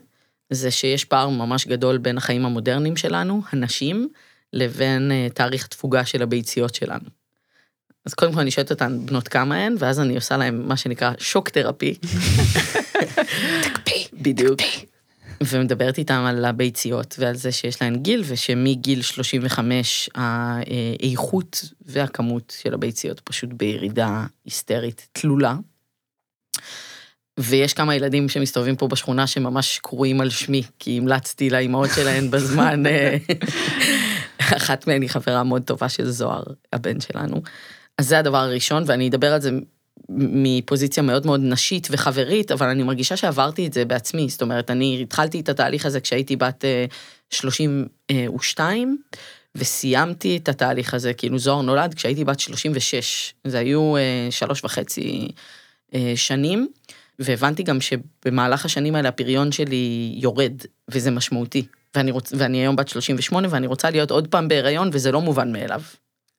זה 0.49 0.71
שיש 0.71 1.05
פער 1.05 1.29
ממש 1.29 1.67
גדול 1.67 1.97
בין 1.97 2.17
החיים 2.17 2.45
המודרניים 2.45 2.95
שלנו, 2.95 3.41
הנשים, 3.51 4.09
לבין 4.53 5.11
uh, 5.11 5.33
תאריך 5.33 5.67
תפוגה 5.67 6.05
של 6.05 6.21
הביציות 6.21 6.75
שלנו. 6.75 7.16
אז 8.07 8.13
קודם 8.13 8.33
כל 8.33 8.39
אני 8.39 8.51
שואלת 8.51 8.71
אותן 8.71 9.05
בנות 9.05 9.27
כמה 9.27 9.55
הן, 9.55 9.75
ואז 9.79 9.99
אני 9.99 10.15
עושה 10.15 10.37
להן 10.37 10.61
מה 10.67 10.77
שנקרא 10.77 11.11
שוק 11.17 11.49
תרפי. 11.49 11.93
תקפיא. 13.63 14.05
בדיוק. 14.13 14.59
ומדברת 15.43 15.97
איתם 15.97 16.25
על 16.27 16.45
הביציות 16.45 17.15
ועל 17.19 17.35
זה 17.35 17.51
שיש 17.51 17.81
להן 17.81 17.95
גיל, 17.95 18.23
ושמגיל 18.27 19.01
35 19.01 20.09
האיכות 20.15 21.65
והכמות 21.85 22.53
של 22.61 22.73
הביציות 22.73 23.19
פשוט 23.19 23.49
בירידה 23.53 24.25
היסטרית 24.45 25.07
תלולה. 25.11 25.55
ויש 27.39 27.73
כמה 27.73 27.95
ילדים 27.95 28.29
שמסתובבים 28.29 28.75
פה 28.75 28.87
בשכונה 28.87 29.27
שממש 29.27 29.79
קרויים 29.83 30.21
על 30.21 30.29
שמי, 30.29 30.63
כי 30.79 30.97
המלצתי 30.97 31.49
לאימהות 31.49 31.89
שלהן 31.95 32.29
בזמן, 32.31 32.85
אה, 32.85 33.17
אחת 34.37 34.87
מהן 34.87 35.01
היא 35.01 35.09
חברה 35.09 35.43
מאוד 35.43 35.61
טובה 35.61 35.89
של 35.89 36.09
זוהר, 36.09 36.43
הבן 36.73 36.99
שלנו. 37.01 37.41
אז 37.97 38.07
זה 38.07 38.19
הדבר 38.19 38.37
הראשון, 38.37 38.83
ואני 38.85 39.07
אדבר 39.09 39.33
על 39.33 39.41
זה 39.41 39.51
מפוזיציה 40.09 41.03
מאוד 41.03 41.25
מאוד 41.25 41.39
נשית 41.43 41.87
וחברית, 41.91 42.51
אבל 42.51 42.67
אני 42.67 42.83
מרגישה 42.83 43.17
שעברתי 43.17 43.67
את 43.67 43.73
זה 43.73 43.85
בעצמי, 43.85 44.29
זאת 44.29 44.41
אומרת, 44.41 44.71
אני 44.71 44.99
התחלתי 45.01 45.39
את 45.39 45.49
התהליך 45.49 45.85
הזה 45.85 45.99
כשהייתי 45.99 46.35
בת 46.35 46.65
32, 47.29 48.97
וסיימתי 49.55 50.37
את 50.37 50.49
התהליך 50.49 50.93
הזה, 50.93 51.13
כאילו 51.13 51.39
זוהר 51.39 51.61
נולד 51.61 51.93
כשהייתי 51.93 52.23
בת 52.23 52.39
36, 52.39 53.33
זה 53.47 53.59
היו 53.59 53.93
שלוש 54.29 54.63
וחצי 54.63 55.27
שנים. 56.15 56.67
והבנתי 57.19 57.63
גם 57.63 57.77
שבמהלך 57.81 58.65
השנים 58.65 58.95
האלה 58.95 59.09
הפריון 59.09 59.51
שלי 59.51 60.13
יורד, 60.15 60.53
וזה 60.89 61.11
משמעותי. 61.11 61.65
ואני, 61.95 62.11
רוצ... 62.11 62.33
ואני 62.37 62.57
היום 62.57 62.75
בת 62.75 62.87
38 62.87 63.47
ואני 63.51 63.67
רוצה 63.67 63.89
להיות 63.89 64.11
עוד 64.11 64.27
פעם 64.27 64.47
בהיריון, 64.47 64.89
וזה 64.93 65.11
לא 65.11 65.21
מובן 65.21 65.51
מאליו. 65.51 65.81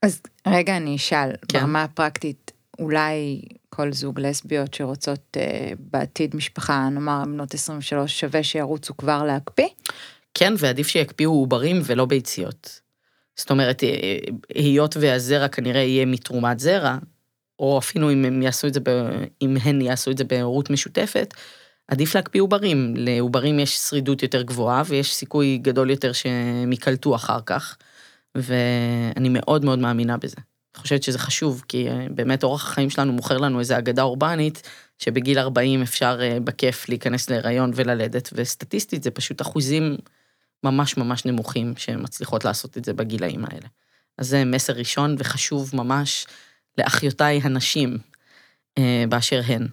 אז 0.03 0.21
רגע, 0.47 0.77
אני 0.77 0.97
אשאל, 0.97 1.31
כן. 1.49 1.61
ברמה 1.61 1.83
הפרקטית, 1.83 2.53
אולי 2.79 3.41
כל 3.69 3.93
זוג 3.93 4.21
לסביות 4.21 4.75
שרוצות 4.75 5.37
אה, 5.37 5.71
בעתיד 5.79 6.37
משפחה, 6.37 6.89
נאמר 6.89 7.23
בנות 7.25 7.55
23, 7.55 8.21
שווה 8.21 8.43
שירוצו 8.43 8.97
כבר 8.97 9.23
להקפיא? 9.25 9.69
כן, 10.35 10.55
ועדיף 10.59 10.89
שיקפיאו 10.89 11.31
עוברים 11.31 11.81
ולא 11.85 12.05
ביציות. 12.05 12.81
זאת 13.37 13.51
אומרת, 13.51 13.85
אה, 13.85 14.19
היות 14.55 14.97
והזרע 14.97 15.49
כנראה 15.49 15.81
יהיה 15.81 16.07
מתרומת 16.07 16.61
זרע, 16.61 16.99
או 17.59 17.79
אפילו 17.79 18.13
אם 18.13 18.25
הם 18.25 18.43
יעשו 18.43 18.67
את 18.67 18.75
זה, 18.75 18.81
ב... 18.81 18.89
אם 19.43 19.57
הן 19.63 19.81
יעשו 19.81 20.11
את 20.11 20.19
זה 20.19 20.25
בהורות 20.25 20.71
משותפת, 20.71 21.35
עדיף 21.89 22.15
להקפיא 22.15 22.43
עוברים. 22.43 22.95
לעוברים 22.97 23.59
יש 23.59 23.77
שרידות 23.77 24.23
יותר 24.23 24.43
גבוהה 24.43 24.83
ויש 24.87 25.15
סיכוי 25.15 25.59
גדול 25.63 25.91
יותר 25.91 26.13
שהם 26.13 26.73
ייקלטו 26.73 27.15
אחר 27.15 27.39
כך, 27.47 27.77
ואני 28.35 29.29
מאוד 29.29 29.65
מאוד 29.65 29.79
מאמינה 29.79 30.17
בזה. 30.17 30.37
אני 30.75 30.83
חושבת 30.83 31.03
שזה 31.03 31.19
חשוב, 31.19 31.65
כי 31.69 31.89
אה, 31.89 32.07
באמת 32.11 32.43
אורח 32.43 32.71
החיים 32.71 32.91
שלנו 32.91 33.13
מוכר 33.13 33.39
לנו 33.39 33.61
איזו 33.61 33.79
אגדה 33.79 34.03
אורבנית, 34.03 34.69
שבגיל 34.99 35.39
40 35.39 35.83
אפשר 35.83 36.19
אה, 36.23 36.41
בכיף 36.41 36.89
להיכנס 36.89 37.31
להיריון 37.31 37.71
וללדת, 37.75 38.31
וסטטיסטית 38.33 39.03
זה 39.03 39.11
פשוט 39.11 39.43
אחוזים 39.43 39.97
ממש 40.65 40.97
ממש 40.97 41.25
נמוכים 41.25 41.75
שמצליחות 41.77 42.45
לעשות 42.45 42.79
את 42.79 42.85
זה 42.85 42.93
בגילאים 42.93 43.45
האלה. 43.45 43.67
אז 44.19 44.29
זה 44.29 44.45
מסר 44.45 44.73
ראשון 44.73 45.15
וחשוב 45.19 45.71
ממש. 45.75 46.27
לאחיותיי 46.79 47.41
הנשים 47.43 47.99
אה, 48.79 49.05
באשר 49.09 49.41
הן. 49.47 49.67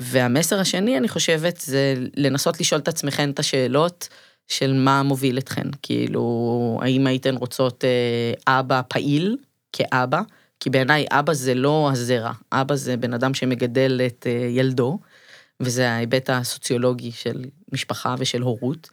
והמסר 0.00 0.60
השני, 0.60 0.98
אני 0.98 1.08
חושבת, 1.08 1.56
זה 1.56 1.94
לנסות 2.16 2.60
לשאול 2.60 2.80
את 2.80 2.88
עצמכן 2.88 3.30
את 3.30 3.38
השאלות 3.38 4.08
של 4.50 4.72
מה 4.72 5.02
מוביל 5.02 5.38
אתכן. 5.38 5.66
כאילו, 5.82 6.78
האם 6.82 7.06
הייתן 7.06 7.36
רוצות 7.36 7.84
אה, 7.84 8.60
אבא 8.60 8.80
פעיל 8.88 9.36
כאבא? 9.72 10.20
כי 10.60 10.70
בעיניי 10.70 11.06
אבא 11.10 11.32
זה 11.32 11.54
לא 11.54 11.90
הזרע, 11.92 12.32
אבא 12.52 12.74
זה 12.74 12.96
בן 12.96 13.14
אדם 13.14 13.34
שמגדל 13.34 14.00
את 14.06 14.26
אה, 14.26 14.46
ילדו, 14.50 14.98
וזה 15.60 15.90
ההיבט 15.90 16.30
הסוציולוגי 16.30 17.12
של 17.12 17.44
משפחה 17.72 18.14
ושל 18.18 18.42
הורות. 18.42 18.90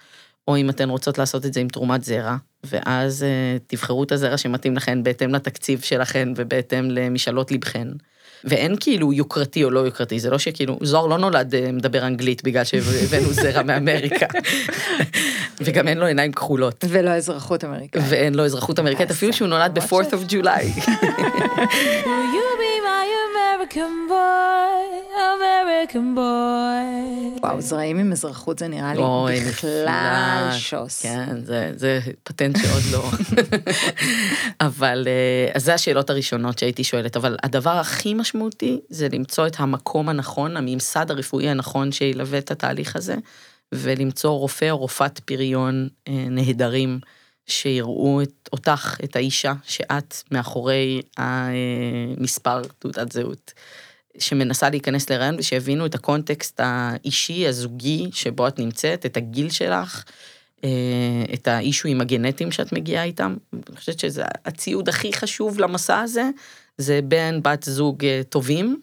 או 0.47 0.57
אם 0.57 0.69
אתן 0.69 0.89
רוצות 0.89 1.17
לעשות 1.17 1.45
את 1.45 1.53
זה 1.53 1.59
עם 1.59 1.67
תרומת 1.67 2.03
זרע, 2.03 2.37
ואז 2.63 3.23
uh, 3.23 3.63
תבחרו 3.67 4.03
את 4.03 4.11
הזרע 4.11 4.37
שמתאים 4.37 4.75
לכן 4.75 5.03
בהתאם 5.03 5.35
לתקציב 5.35 5.81
שלכן 5.81 6.29
ובהתאם 6.35 6.91
למשאלות 6.91 7.51
לבכן. 7.51 7.87
ואין 8.43 8.75
כאילו 8.79 9.13
יוקרתי 9.13 9.63
או 9.63 9.71
לא 9.71 9.79
יוקרתי, 9.79 10.19
זה 10.19 10.29
לא 10.29 10.39
שכאילו, 10.39 10.79
זוהר 10.81 11.07
לא 11.07 11.17
נולד 11.17 11.53
uh, 11.53 11.71
מדבר 11.71 12.07
אנגלית 12.07 12.43
בגלל 12.43 12.63
שהבאנו 12.63 13.33
זרע 13.33 13.63
מאמריקה. 13.63 14.25
וגם 15.61 15.87
אין 15.87 15.97
לו 15.97 16.05
עיניים 16.05 16.31
כחולות. 16.31 16.85
ולא 16.89 17.09
אזרחות 17.09 17.63
אמריקאית. 17.63 18.03
ואין 18.09 18.35
לו 18.35 18.45
אזרחות 18.45 18.79
אמריקאית, 18.79 19.11
אפילו 19.11 19.33
שהוא 19.33 19.47
נולד 19.47 19.79
ב-4th 19.79 20.11
of 20.11 20.31
July. 20.31 20.89
American 23.57 24.09
boy, 24.09 24.83
American 25.15 26.15
boy? 26.15 27.39
וואו, 27.41 27.61
זרעים 27.61 27.99
עם 27.99 28.11
אזרחות 28.11 28.59
זה 28.59 28.67
נראה 28.67 28.93
לי 28.93 28.99
אוי, 28.99 29.39
בכלל. 29.39 30.49
שוס. 30.57 31.01
כן, 31.01 31.45
זה, 31.45 31.71
זה 31.75 31.99
פטנט 32.23 32.57
שעוד 32.57 32.83
לא. 32.91 33.11
אבל, 34.67 35.07
אה, 35.07 35.51
אז 35.53 35.63
זה 35.63 35.73
השאלות 35.73 36.09
הראשונות 36.09 36.59
שהייתי 36.59 36.83
שואלת, 36.83 37.17
אבל 37.17 37.37
הדבר 37.43 37.69
הכי 37.69 38.13
משמעותי 38.13 38.79
זה 38.89 39.07
למצוא 39.11 39.47
את 39.47 39.55
המקום 39.59 40.09
הנכון, 40.09 40.57
הממסד 40.57 41.11
הרפואי 41.11 41.49
הנכון 41.49 41.91
שילווה 41.91 42.37
את 42.37 42.51
התהליך 42.51 42.95
הזה, 42.95 43.15
ולמצוא 43.71 44.31
רופא 44.31 44.69
או 44.69 44.77
רופאת 44.77 45.19
פריון 45.19 45.87
אה, 46.07 46.13
נהדרים, 46.29 46.99
שיראו 47.47 48.21
את, 48.21 48.49
אותך, 48.53 48.97
את 49.03 49.15
האישה, 49.15 49.53
שאת 49.63 50.15
מאחורי 50.31 51.01
המספר 51.17 52.61
תעודת 52.79 53.11
זהות. 53.11 53.53
שמנסה 54.19 54.69
להיכנס 54.69 55.09
להיריון 55.09 55.35
ושיבינו 55.39 55.85
את 55.85 55.95
הקונטקסט 55.95 56.59
האישי, 56.63 57.47
הזוגי, 57.47 58.09
שבו 58.13 58.47
את 58.47 58.59
נמצאת, 58.59 59.05
את 59.05 59.17
הגיל 59.17 59.49
שלך, 59.49 60.03
אה, 60.63 60.69
את 61.33 61.47
האישויים 61.47 62.01
הגנטיים 62.01 62.51
שאת 62.51 62.73
מגיעה 62.73 63.03
איתם. 63.03 63.35
אני 63.53 63.77
חושבת 63.77 63.99
שזה 63.99 64.23
הציוד 64.45 64.89
הכי 64.89 65.13
חשוב 65.13 65.59
למסע 65.59 65.99
הזה, 65.99 66.29
זה 66.77 66.99
בן, 67.03 67.39
בת 67.43 67.63
זוג 67.63 68.05
אה, 68.05 68.21
טובים. 68.29 68.81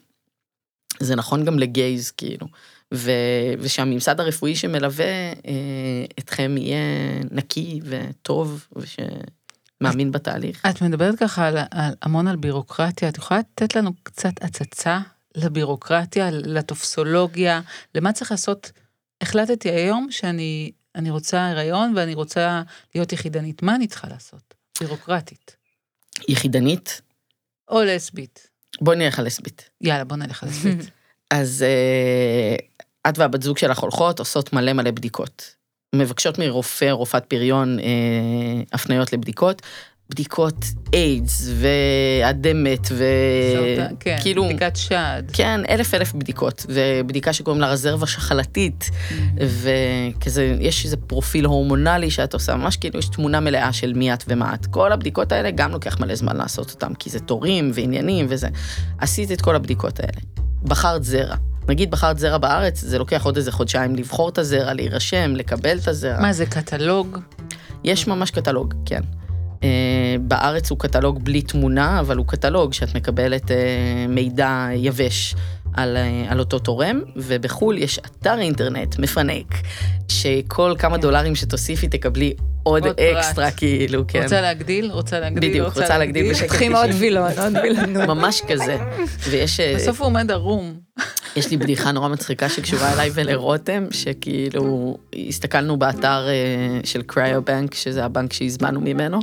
זה 1.05 1.17
נכון 1.17 1.45
גם 1.45 1.59
לגייז, 1.59 2.11
כאילו. 2.11 2.47
ו, 2.95 3.11
ושהממסד 3.59 4.21
הרפואי 4.21 4.57
שמלווה 4.57 5.33
אה, 5.33 6.05
אתכם 6.19 6.55
יהיה 6.59 6.79
נקי 7.31 7.81
וטוב, 7.85 8.69
ושמאמין 8.77 10.13
בתהליך. 10.13 10.67
את 10.71 10.83
מדברת 10.83 11.19
ככה 11.19 11.47
על, 11.47 11.59
על, 11.71 11.95
המון 12.03 12.29
על 12.29 12.37
בירוקרטיה, 12.37 13.09
את 13.09 13.19
יכולה 13.19 13.41
לתת 13.41 13.77
לנו 13.77 13.91
קצת 14.03 14.33
הצצה 14.41 15.01
לבירוקרטיה, 15.35 16.31
לטופסולוגיה, 16.31 17.61
למה 17.95 18.13
צריך 18.13 18.31
לעשות? 18.31 18.73
החלטתי 19.21 19.71
היום 19.71 20.07
שאני 20.11 20.73
אני 20.95 21.11
רוצה 21.11 21.51
הריון 21.51 21.93
ואני 21.97 22.15
רוצה 22.15 22.63
להיות 22.95 23.13
יחידנית, 23.13 23.63
מה 23.63 23.75
אני 23.75 23.87
צריכה 23.87 24.09
לעשות? 24.09 24.55
בירוקרטית. 24.81 25.57
יחידנית, 26.29 27.01
או 27.69 27.83
לסבית. 27.85 28.54
בואי 28.81 28.97
נלך 28.97 29.19
על 29.19 29.27
לסבית. 29.27 29.71
יאללה, 29.81 30.05
בוא 30.05 30.17
נלך 30.17 30.43
על 30.43 30.49
לסבית. 30.49 30.91
אז 31.31 31.63
אה, 31.63 32.57
את 33.11 33.19
והבת 33.19 33.43
זוג 33.43 33.59
שלך 33.59 33.79
הולכות, 33.79 34.19
עושות 34.19 34.53
מלא 34.53 34.73
מלא 34.73 34.91
בדיקות. 34.91 35.55
מבקשות 35.95 36.39
מרופא, 36.39 36.91
רופאת 36.91 37.25
פריון, 37.25 37.79
אה, 37.79 37.85
הפניות 38.73 39.13
לבדיקות. 39.13 39.63
בדיקות 40.15 40.65
איידס 40.93 41.51
והדמת 41.55 42.89
ו... 42.93 43.05
כן, 44.01 44.17
כאילו- 44.21 44.45
בדיקת 44.45 44.77
שד. 44.77 45.23
כן, 45.33 45.61
אלף 45.69 45.95
אלף 45.95 46.13
בדיקות, 46.13 46.67
ובדיקה 46.69 47.33
שקוראים 47.33 47.61
לה 47.61 47.69
רזרבה 47.69 48.07
שחלתית, 48.07 48.91
וכזה, 49.37 50.57
יש 50.61 50.85
איזה 50.85 50.97
פרופיל 50.97 51.45
הורמונלי 51.45 52.11
שאת 52.11 52.35
עושה, 52.35 52.57
ממש 52.57 52.77
כאילו 52.77 52.99
יש 52.99 53.09
תמונה 53.09 53.41
מלאה 53.41 53.73
של 53.73 53.93
מי 53.93 54.15
את 54.15 54.25
ומה 54.29 54.55
את. 54.55 54.67
כל 54.67 54.93
הבדיקות 54.93 55.33
האלה 55.33 55.51
גם 55.51 55.71
לוקח 55.71 56.01
מלא 56.01 56.15
זמן 56.15 56.37
לעשות 56.37 56.71
אותם, 56.71 56.95
כי 56.95 57.11
זה 57.11 57.21
תורים 57.21 57.71
ועניינים 57.75 58.27
וזה. 58.29 58.49
עשית 58.99 59.33
את 59.33 59.41
כל 59.41 59.57
הבדיקות 59.57 60.01
האלה. 60.01 60.21
בחרת 60.63 61.05
זרע. 61.05 61.37
נגיד 61.69 61.91
בחרת 61.91 62.19
זרע 62.19 62.39
בארץ, 62.39 62.81
זה 62.81 62.99
לוקח 62.99 63.25
עוד 63.25 63.37
איזה 63.37 63.53
חודשיים 63.53 63.97
לבחור 63.97 64.29
את 64.29 64.39
הזרע, 64.39 64.73
להירשם, 64.73 65.37
לקבל 65.37 65.79
את 65.79 65.89
הזרע. 65.89 66.21
מה 66.21 66.33
זה 66.33 66.47
קטלוג? 66.47 67.19
יש 67.85 68.07
ממש 68.07 68.31
קטלוג, 68.31 68.75
כן. 68.87 69.01
Uh, 69.65 69.67
בארץ 70.21 70.71
הוא 70.71 70.79
קטלוג 70.79 71.25
בלי 71.25 71.43
תמונה, 71.43 72.01
אבל 72.01 72.17
הוא 72.17 72.27
קטלוג 72.27 72.73
שאת 72.73 72.95
מקבלת 72.95 73.51
uh, 73.51 73.55
מידע 74.09 74.69
יבש 74.75 75.35
על, 75.75 75.97
uh, 75.97 76.33
על 76.33 76.39
אותו 76.39 76.59
תורם, 76.59 77.01
ובחו"ל 77.17 77.79
יש 77.79 77.99
אתר 77.99 78.39
אינטרנט 78.39 78.99
מפנק, 78.99 79.55
שכל 80.09 80.75
כמה 80.79 80.99
דולרים 80.99 81.35
שתוסיפי 81.35 81.89
תקבלי 81.89 82.35
עוד, 82.63 82.87
עוד 82.87 82.97
פרט. 82.97 83.17
אקסטרה, 83.17 83.51
כאילו, 83.51 84.05
כן. 84.09 84.23
רוצה 84.23 84.41
להגדיל? 84.41 84.91
רוצה 84.91 85.21
להגדיל? 85.21 85.51
בדיוק, 85.51 85.67
רוצה 85.67 85.99
להגדיל 85.99 86.31
בשקל 86.31 86.49
פותחים 86.49 86.77
עוד 86.77 86.91
וילון, 86.99 87.31
עוד 87.39 87.57
וילון. 87.63 87.97
ממש 88.07 88.43
כזה. 88.49 88.77
ויש... 89.31 89.61
בסוף 89.61 90.01
הוא 90.01 90.07
עומד 90.07 90.31
ערום. 90.31 90.75
יש 91.37 91.51
לי 91.51 91.57
בדיחה 91.57 91.93
נורא 91.93 92.09
מצחיקה 92.09 92.49
שקשורה 92.49 92.93
אליי 92.93 93.11
ולרותם, 93.15 93.87
שכאילו 93.91 94.97
הסתכלנו 95.29 95.77
באתר 95.77 96.29
אה, 96.29 96.81
של 96.85 97.03
קריובנק, 97.03 97.75
שזה 97.75 98.05
הבנק 98.05 98.33
שהזמנו 98.33 98.81
ממנו, 98.81 99.19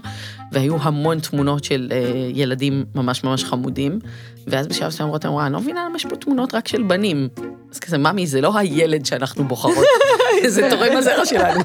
והיו 0.51 0.77
המון 0.81 1.19
תמונות 1.19 1.63
של 1.63 1.89
אה, 1.91 2.29
ילדים 2.33 2.85
ממש 2.95 3.23
ממש 3.23 3.43
חמודים, 3.43 3.99
ואז 4.47 4.67
בשלב 4.67 4.87
מסוים 4.87 5.09
רותם 5.09 5.29
אמרה, 5.29 5.45
אני 5.45 5.53
לא 5.53 5.59
מבינה 5.59 5.85
למה 5.85 5.95
יש 5.95 6.05
פה 6.05 6.15
תמונות 6.15 6.53
רק 6.53 6.67
של 6.67 6.83
בנים. 6.83 7.27
אז 7.71 7.79
כזה, 7.79 7.97
ממי, 7.97 8.27
זה 8.27 8.41
לא 8.41 8.57
הילד 8.57 9.05
שאנחנו 9.05 9.47
בוחרות, 9.47 9.85
זה 10.47 10.67
תורם 10.69 10.97
הזרע 10.97 11.25
שלנו. 11.25 11.61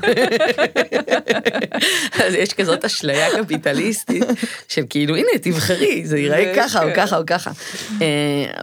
אז 2.25 2.35
יש 2.35 2.53
כזאת 2.53 2.85
אשליה 2.85 3.27
קפיטליסטית, 3.43 4.25
של 4.69 4.83
כאילו, 4.91 5.17
הנה, 5.17 5.29
תבחרי, 5.43 6.07
זה 6.07 6.19
ייראה 6.19 6.45
זה 6.45 6.53
ככה 6.57 6.83
או 6.83 6.89
כן. 6.89 6.95
ככה 6.97 7.17
או 7.17 7.23
ככה. 7.27 7.51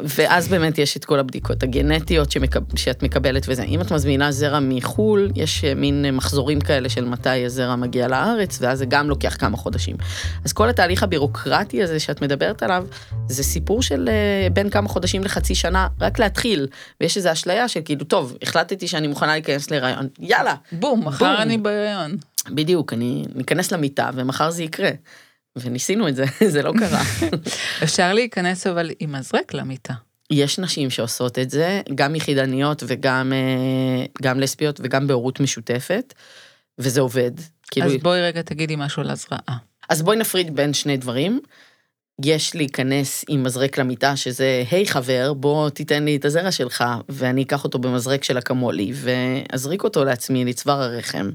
ואז 0.03 0.47
באמת 0.47 0.77
יש 0.77 0.97
את 0.97 1.05
כל 1.05 1.19
הבדיקות 1.19 1.63
הגנטיות 1.63 2.31
שמקב- 2.31 2.77
שאת 2.77 3.03
מקבלת 3.03 3.45
וזה. 3.47 3.63
אם 3.63 3.81
את 3.81 3.91
מזמינה 3.91 4.31
זרע 4.31 4.59
מחו"ל, 4.59 5.31
יש 5.35 5.63
אה, 5.63 5.75
מין 5.75 6.05
אה, 6.05 6.11
מחזורים 6.11 6.61
כאלה 6.61 6.89
של 6.89 7.05
מתי 7.05 7.45
הזרע 7.45 7.75
מגיע 7.75 8.07
לארץ, 8.07 8.57
ואז 8.61 8.77
זה 8.79 8.85
גם 8.85 9.09
לוקח 9.09 9.35
כמה 9.39 9.57
חודשים. 9.57 9.95
אז 10.45 10.53
כל 10.53 10.69
התהליך 10.69 11.03
הבירוקרטי 11.03 11.83
הזה 11.83 11.99
שאת 11.99 12.21
מדברת 12.21 12.63
עליו, 12.63 12.85
זה 13.27 13.43
סיפור 13.43 13.81
של 13.81 14.09
אה, 14.09 14.49
בין 14.49 14.69
כמה 14.69 14.89
חודשים 14.89 15.23
לחצי 15.23 15.55
שנה, 15.55 15.87
רק 16.01 16.19
להתחיל. 16.19 16.67
ויש 17.01 17.17
איזו 17.17 17.31
אשליה 17.31 17.67
של 17.67 17.79
כאילו, 17.85 18.05
טוב, 18.05 18.37
החלטתי 18.41 18.87
שאני 18.87 19.07
מוכנה 19.07 19.31
להיכנס 19.31 19.71
להיריון, 19.71 20.02
יאללה. 20.19 20.55
בום, 20.71 21.07
מחר 21.07 21.25
בום. 21.25 21.41
אני 21.41 21.57
בהיריון. 21.57 22.17
בדיוק, 22.49 22.93
אני 22.93 23.25
ניכנס 23.35 23.71
למיטה 23.71 24.09
ומחר 24.13 24.51
זה 24.51 24.63
יקרה. 24.63 24.89
וניסינו 25.55 26.07
את 26.07 26.15
זה, 26.15 26.25
זה 26.53 26.61
לא 26.61 26.73
קרה. 26.79 27.01
אפשר 27.83 28.13
להיכנס 28.13 28.67
אבל 28.67 28.91
עם 28.99 29.11
מזרק 29.11 29.53
למיטה. 29.53 29.93
יש 30.31 30.59
נשים 30.59 30.89
שעושות 30.89 31.39
את 31.39 31.49
זה, 31.49 31.81
גם 31.95 32.15
יחידניות 32.15 32.83
וגם 32.87 33.33
אה, 33.33 34.05
גם 34.21 34.39
לסביות 34.39 34.79
וגם 34.83 35.07
בהורות 35.07 35.39
משותפת, 35.39 36.13
וזה 36.79 37.01
עובד. 37.01 37.31
כאילו, 37.71 37.87
אז 37.87 37.93
בואי 38.01 38.21
רגע 38.21 38.41
תגידי 38.41 38.75
משהו 38.75 39.01
על 39.01 39.09
הזרעה. 39.09 39.57
אז 39.89 40.01
בואי 40.01 40.17
נפריד 40.17 40.55
בין 40.55 40.73
שני 40.73 40.97
דברים. 40.97 41.39
יש 42.21 42.55
להיכנס 42.55 43.25
עם 43.27 43.43
מזרק 43.43 43.77
למיטה, 43.77 44.15
שזה, 44.15 44.63
היי 44.71 44.87
חבר, 44.87 45.33
בוא 45.33 45.69
תיתן 45.69 46.03
לי 46.03 46.15
את 46.15 46.25
הזרע 46.25 46.51
שלך, 46.51 46.83
ואני 47.09 47.43
אקח 47.43 47.63
אותו 47.63 47.79
במזרק 47.79 48.23
של 48.23 48.37
אקמולי, 48.37 48.91
ואזריק 48.95 49.83
אותו 49.83 50.05
לעצמי 50.05 50.45
לצוואר 50.45 50.81
הרחם, 50.81 51.29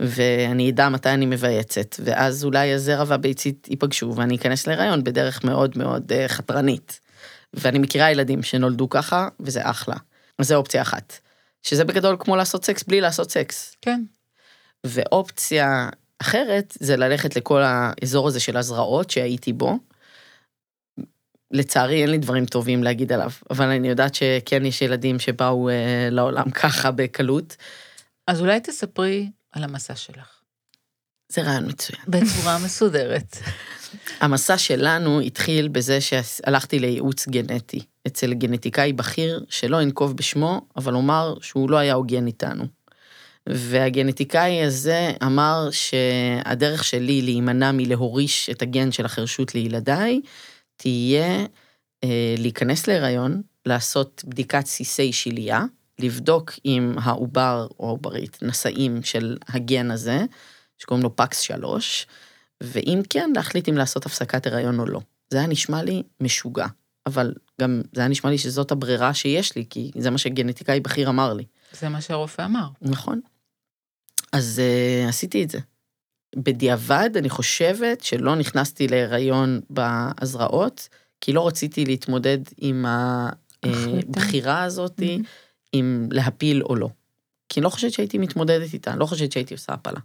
ואני 0.00 0.70
אדע 0.70 0.88
מתי 0.88 1.08
אני 1.08 1.26
מבייצת, 1.26 1.96
ואז 2.04 2.44
אולי 2.44 2.72
הזרע 2.72 3.04
והביצית 3.06 3.68
ייפגשו, 3.70 4.12
ואני 4.16 4.36
אכנס 4.36 4.66
להיריון 4.66 5.04
בדרך 5.04 5.44
מאוד 5.44 5.78
מאוד 5.78 6.12
אה, 6.12 6.28
חתרנית. 6.28 7.00
ואני 7.54 7.78
מכירה 7.78 8.10
ילדים 8.10 8.42
שנולדו 8.42 8.88
ככה, 8.90 9.28
וזה 9.40 9.60
אחלה. 9.62 9.96
אז 10.38 10.48
זו 10.48 10.54
אופציה 10.54 10.82
אחת. 10.82 11.18
שזה 11.62 11.84
בגדול 11.84 12.16
כמו 12.18 12.36
לעשות 12.36 12.64
סקס 12.64 12.82
בלי 12.82 13.00
לעשות 13.00 13.30
סקס. 13.30 13.76
כן. 13.82 14.02
ואופציה 14.84 15.88
אחרת 16.18 16.76
זה 16.80 16.96
ללכת 16.96 17.36
לכל 17.36 17.62
האזור 17.62 18.28
הזה 18.28 18.40
של 18.40 18.56
הזרעות 18.56 19.10
שהייתי 19.10 19.52
בו. 19.52 19.78
לצערי 21.56 22.02
אין 22.02 22.10
לי 22.10 22.18
דברים 22.18 22.46
טובים 22.46 22.82
להגיד 22.82 23.12
עליו, 23.12 23.30
אבל 23.50 23.66
אני 23.66 23.88
יודעת 23.88 24.14
שכן 24.14 24.64
יש 24.64 24.82
ילדים 24.82 25.18
שבאו 25.18 25.68
אה, 25.68 26.08
לעולם 26.10 26.50
ככה 26.62 26.90
בקלות. 26.90 27.56
אז 28.26 28.40
אולי 28.40 28.60
תספרי 28.60 29.30
על 29.52 29.64
המסע 29.64 29.96
שלך. 29.96 30.28
זה 31.28 31.42
רעיון 31.42 31.68
מצוין. 31.68 32.02
בצורה 32.08 32.58
מסודרת. 32.64 33.36
המסע 34.20 34.58
שלנו 34.58 35.20
התחיל 35.20 35.68
בזה 35.68 35.98
שהלכתי 36.00 36.78
לייעוץ 36.78 37.28
גנטי 37.28 37.80
אצל 38.06 38.34
גנטיקאי 38.34 38.92
בכיר, 38.92 39.44
שלא 39.48 39.82
אנקוב 39.82 40.16
בשמו, 40.16 40.66
אבל 40.76 40.94
אומר 40.94 41.34
שהוא 41.40 41.70
לא 41.70 41.76
היה 41.76 41.94
הוגן 41.94 42.26
איתנו. 42.26 42.64
והגנטיקאי 43.48 44.62
הזה 44.62 45.12
אמר 45.22 45.68
שהדרך 45.70 46.84
שלי 46.84 47.22
להימנע 47.22 47.72
מלהוריש 47.72 48.50
את 48.50 48.62
הגן 48.62 48.92
של 48.92 49.04
החרשות 49.04 49.54
לילדיי, 49.54 50.20
תהיה 50.76 51.46
אה, 52.04 52.34
להיכנס 52.38 52.86
להיריון, 52.86 53.42
לעשות 53.66 54.24
בדיקת 54.26 54.66
סיסי 54.66 55.12
שלייה, 55.12 55.64
לבדוק 55.98 56.52
אם 56.64 56.94
העובר 57.02 57.66
או 57.80 57.86
העוברית 57.86 58.38
נשאים 58.42 59.02
של 59.02 59.36
הגן 59.48 59.90
הזה, 59.90 60.18
שקוראים 60.78 61.02
לו 61.04 61.16
פקס 61.16 61.40
3, 61.40 62.06
ואם 62.62 63.02
כן, 63.10 63.30
להחליט 63.34 63.68
אם 63.68 63.76
לעשות 63.76 64.06
הפסקת 64.06 64.46
הריון 64.46 64.80
או 64.80 64.86
לא. 64.86 65.00
זה 65.30 65.38
היה 65.38 65.46
נשמע 65.46 65.82
לי 65.82 66.02
משוגע, 66.20 66.66
אבל 67.06 67.34
גם 67.60 67.82
זה 67.92 68.00
היה 68.00 68.08
נשמע 68.08 68.30
לי 68.30 68.38
שזאת 68.38 68.70
הברירה 68.70 69.14
שיש 69.14 69.56
לי, 69.56 69.64
כי 69.70 69.90
זה 69.98 70.10
מה 70.10 70.18
שגנטיקאי 70.18 70.80
בכיר 70.80 71.08
אמר 71.08 71.32
לי. 71.32 71.44
זה 71.72 71.88
מה 71.88 72.00
שהרופא 72.00 72.42
אמר. 72.42 72.68
נכון. 72.82 73.20
אז 74.32 74.62
uh, 75.04 75.08
עשיתי 75.08 75.42
את 75.44 75.50
זה. 75.50 75.58
בדיעבד, 76.36 77.10
אני 77.16 77.28
חושבת 77.30 78.00
שלא 78.00 78.34
נכנסתי 78.36 78.88
להיריון 78.88 79.60
בהזרעות, 79.70 80.88
כי 81.20 81.32
לא 81.32 81.46
רציתי 81.46 81.84
להתמודד 81.84 82.38
עם. 82.58 82.84
הבחירה 83.62 84.62
הזאת, 84.62 85.00
Mhm. 85.00 85.26
אם 85.74 86.08
להפיל 86.10 86.62
או 86.62 86.76
לא. 86.76 86.88
כי 87.48 87.60
אני 87.60 87.64
לא 87.64 87.68
חושבת 87.70 87.92
שהייתי 87.92 88.18
מתמודדת 88.18 88.74
איתה, 88.74 88.90
אני 88.90 89.00
לא 89.00 89.06
חושבת 89.06 89.32
שהייתי 89.32 89.54
עושה 89.54 89.72
הפלה. 89.72 90.00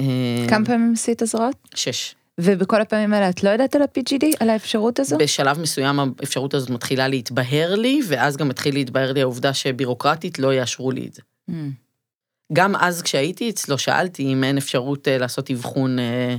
אה, 0.00 0.46
כמה 0.48 0.64
פעמים 0.66 0.92
עשית 0.92 1.22
הזרעות? 1.22 1.56
שש. 1.74 2.14
ובכל 2.40 2.80
הפעמים 2.80 3.12
האלה 3.12 3.30
את 3.30 3.44
לא 3.44 3.50
ידעת 3.50 3.74
על 3.76 3.82
ה-PGD, 3.82 4.24
על 4.40 4.50
האפשרות 4.50 5.00
הזו? 5.00 5.18
בשלב 5.18 5.60
מסוים 5.60 6.00
האפשרות 6.00 6.54
הזאת 6.54 6.70
מתחילה 6.70 7.08
להתבהר 7.08 7.74
לי, 7.74 8.00
ואז 8.08 8.36
גם 8.36 8.48
מתחיל 8.48 8.74
להתבהר 8.74 9.12
לי 9.12 9.20
העובדה 9.20 9.54
שבירוקרטית 9.54 10.38
לא 10.38 10.54
יאשרו 10.54 10.90
לי 10.90 11.06
את 11.06 11.14
זה. 11.14 11.22
Mm. 11.50 11.52
גם 12.52 12.76
אז 12.76 13.02
כשהייתי 13.02 13.50
אצלו 13.50 13.78
שאלתי 13.78 14.22
אם 14.32 14.44
אין 14.44 14.58
אפשרות 14.58 15.08
אה, 15.08 15.18
לעשות 15.18 15.50
אבחון 15.50 15.98
אה, 15.98 16.36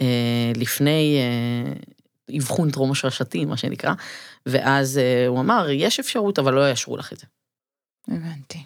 אה, 0.00 0.52
לפני, 0.56 1.18
אבחון 2.38 2.70
טרום 2.70 2.90
השרשתי, 2.90 3.44
מה 3.44 3.56
שנקרא, 3.56 3.92
ואז 4.46 5.00
הוא 5.28 5.40
אמר, 5.40 5.70
יש 5.70 6.00
אפשרות, 6.00 6.38
אבל 6.38 6.54
לא 6.54 6.70
יאשרו 6.70 6.96
לך 6.96 7.12
את 7.12 7.18
זה. 7.18 7.26
הבנתי. 8.08 8.64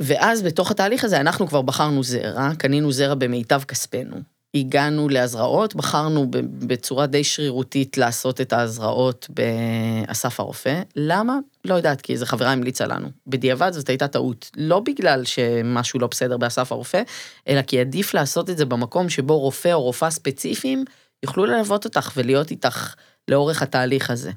ואז 0.00 0.42
בתוך 0.42 0.70
התהליך 0.70 1.04
הזה 1.04 1.20
אנחנו 1.20 1.46
כבר 1.46 1.62
בחרנו 1.62 2.02
זרע, 2.02 2.50
קנינו 2.58 2.92
זרע 2.92 3.14
במיטב 3.14 3.62
כספנו. 3.64 4.16
הגענו 4.54 5.08
להזרעות, 5.08 5.74
בחרנו 5.74 6.26
בצורה 6.66 7.06
די 7.06 7.24
שרירותית 7.24 7.98
לעשות 7.98 8.40
את 8.40 8.52
ההזרעות 8.52 9.28
באסף 9.30 10.40
הרופא. 10.40 10.82
למה? 10.96 11.38
לא 11.64 11.74
יודעת, 11.74 12.00
כי 12.00 12.12
איזה 12.12 12.26
חברה 12.26 12.52
המליצה 12.52 12.86
לנו. 12.86 13.08
בדיעבד 13.26 13.72
זאת 13.72 13.88
הייתה 13.88 14.08
טעות. 14.08 14.50
לא 14.56 14.80
בגלל 14.80 15.24
שמשהו 15.24 16.00
לא 16.00 16.06
בסדר 16.06 16.36
באסף 16.36 16.72
הרופא, 16.72 17.02
אלא 17.48 17.62
כי 17.62 17.80
עדיף 17.80 18.14
לעשות 18.14 18.50
את 18.50 18.58
זה 18.58 18.64
במקום 18.64 19.08
שבו 19.08 19.38
רופא 19.38 19.72
או 19.72 19.82
רופאה 19.82 20.10
ספציפיים 20.10 20.84
יוכלו 21.22 21.46
ללוות 21.46 21.84
אותך 21.84 22.12
ולהיות 22.16 22.50
איתך 22.50 22.94
לאורך 23.28 23.62
התהליך 23.62 24.10
הזה. 24.10 24.30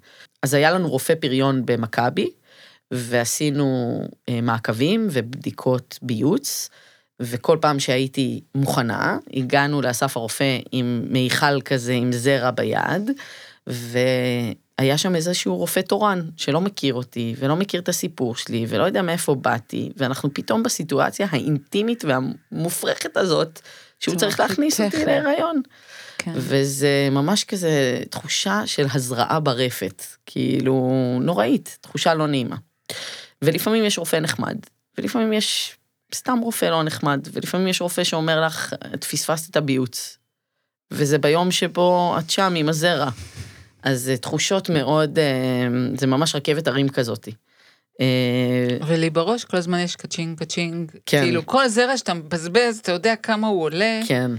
אז 0.43 0.53
היה 0.53 0.71
לנו 0.71 0.89
רופא 0.89 1.13
פריון 1.15 1.65
במכבי, 1.65 2.29
ועשינו 2.93 4.01
אה, 4.29 4.41
מעקבים 4.41 5.07
ובדיקות 5.11 5.99
ביוץ, 6.01 6.69
וכל 7.23 7.57
פעם 7.61 7.79
שהייתי 7.79 8.41
מוכנה, 8.55 9.17
הגענו 9.33 9.81
לאסף 9.81 10.17
הרופא 10.17 10.57
עם 10.71 11.01
מיכל 11.09 11.61
כזה, 11.61 11.93
עם 11.93 12.11
זרע 12.11 12.51
ביד, 12.51 13.11
והיה 13.67 14.97
שם 14.97 15.15
איזשהו 15.15 15.57
רופא 15.57 15.79
תורן 15.79 16.21
שלא 16.37 16.61
מכיר 16.61 16.93
אותי, 16.93 17.35
ולא 17.39 17.55
מכיר 17.55 17.81
את 17.81 17.89
הסיפור 17.89 18.35
שלי, 18.35 18.65
ולא 18.69 18.83
יודע 18.83 19.01
מאיפה 19.01 19.35
באתי, 19.35 19.89
ואנחנו 19.97 20.33
פתאום 20.33 20.63
בסיטואציה 20.63 21.27
האינטימית 21.29 22.03
והמופרכת 22.05 23.17
הזאת, 23.17 23.59
שהוא 23.99 24.15
צריך 24.15 24.39
להכניס 24.39 24.81
אותי. 24.81 25.05
להיריון. 25.05 25.61
כן. 26.17 26.31
וזה 26.35 27.09
ממש 27.11 27.43
כזה 27.43 28.01
תחושה 28.09 28.61
של 28.65 28.85
הזרעה 28.93 29.39
ברפת, 29.39 30.03
כאילו 30.25 30.91
נוראית, 31.21 31.77
תחושה 31.81 32.13
לא 32.13 32.27
נעימה. 32.27 32.55
ולפעמים 33.41 33.83
יש 33.83 33.97
רופא 33.97 34.15
נחמד, 34.17 34.57
ולפעמים 34.97 35.33
יש 35.33 35.77
סתם 36.13 36.39
רופא 36.41 36.65
לא 36.65 36.83
נחמד, 36.83 37.27
ולפעמים 37.33 37.67
יש 37.67 37.81
רופא 37.81 38.03
שאומר 38.03 38.45
לך, 38.45 38.73
את 38.93 39.03
פספסת 39.03 39.49
את 39.49 39.55
הביוץ. 39.55 40.17
וזה 40.91 41.17
ביום 41.17 41.51
שבו 41.51 42.15
את 42.19 42.29
שם 42.29 42.53
עם 42.55 42.69
הזרע. 42.69 43.09
אז 43.83 44.01
זה 44.01 44.17
תחושות 44.17 44.69
מאוד, 44.69 45.19
אה, 45.19 45.67
זה 45.97 46.07
ממש 46.07 46.35
רכבת 46.35 46.67
הרים 46.67 46.89
כזאתי. 46.89 47.31
אה, 48.01 48.77
ולי 48.87 49.09
בראש 49.09 49.45
כל 49.45 49.57
הזמן 49.57 49.79
יש 49.79 49.95
קצ'ינג 49.95 50.39
קצ'ינג. 50.39 50.91
כן. 51.05 51.21
כאילו 51.23 51.45
כל 51.45 51.67
זרע 51.67 51.97
שאתה 51.97 52.13
מבזבז, 52.13 52.79
אתה 52.81 52.91
יודע 52.91 53.15
כמה 53.15 53.47
הוא 53.47 53.63
עולה. 53.63 53.99
כן. 54.07 54.31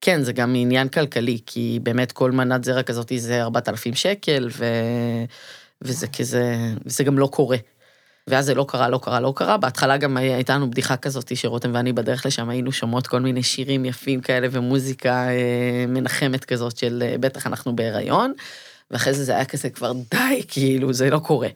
כן, 0.00 0.22
זה 0.22 0.32
גם 0.32 0.54
עניין 0.56 0.88
כלכלי, 0.88 1.38
כי 1.46 1.78
באמת 1.82 2.12
כל 2.12 2.32
מנת 2.32 2.64
זרע 2.64 2.82
כזאת 2.82 3.12
זה 3.16 3.42
4,000 3.42 3.94
שקל, 3.94 4.48
ו... 4.52 4.64
וזה 5.82 6.06
כזה, 6.06 6.56
וזה 6.86 7.04
גם 7.04 7.18
לא 7.18 7.26
קורה. 7.26 7.56
ואז 8.30 8.46
זה 8.46 8.54
לא 8.54 8.64
קרה, 8.68 8.88
לא 8.88 8.98
קרה, 9.02 9.20
לא 9.20 9.32
קרה. 9.36 9.56
בהתחלה 9.56 9.96
גם 9.96 10.16
הייתה 10.16 10.54
לנו 10.54 10.70
בדיחה 10.70 10.96
כזאת, 10.96 11.36
שרותם 11.36 11.70
ואני 11.74 11.92
בדרך 11.92 12.26
לשם 12.26 12.48
היינו 12.48 12.72
שומעות 12.72 13.06
כל 13.06 13.20
מיני 13.20 13.42
שירים 13.42 13.84
יפים 13.84 14.20
כאלה 14.20 14.48
ומוזיקה 14.50 15.28
אה, 15.28 15.84
מנחמת 15.88 16.44
כזאת 16.44 16.76
של 16.76 17.02
אה, 17.06 17.18
בטח 17.20 17.46
אנחנו 17.46 17.76
בהיריון, 17.76 18.32
ואחרי 18.90 19.14
זה 19.14 19.24
זה 19.24 19.34
היה 19.34 19.44
כזה 19.44 19.70
כבר 19.70 19.92
די, 19.92 20.42
כאילו, 20.48 20.92
זה 20.92 21.10
לא 21.10 21.18
קורה. 21.18 21.48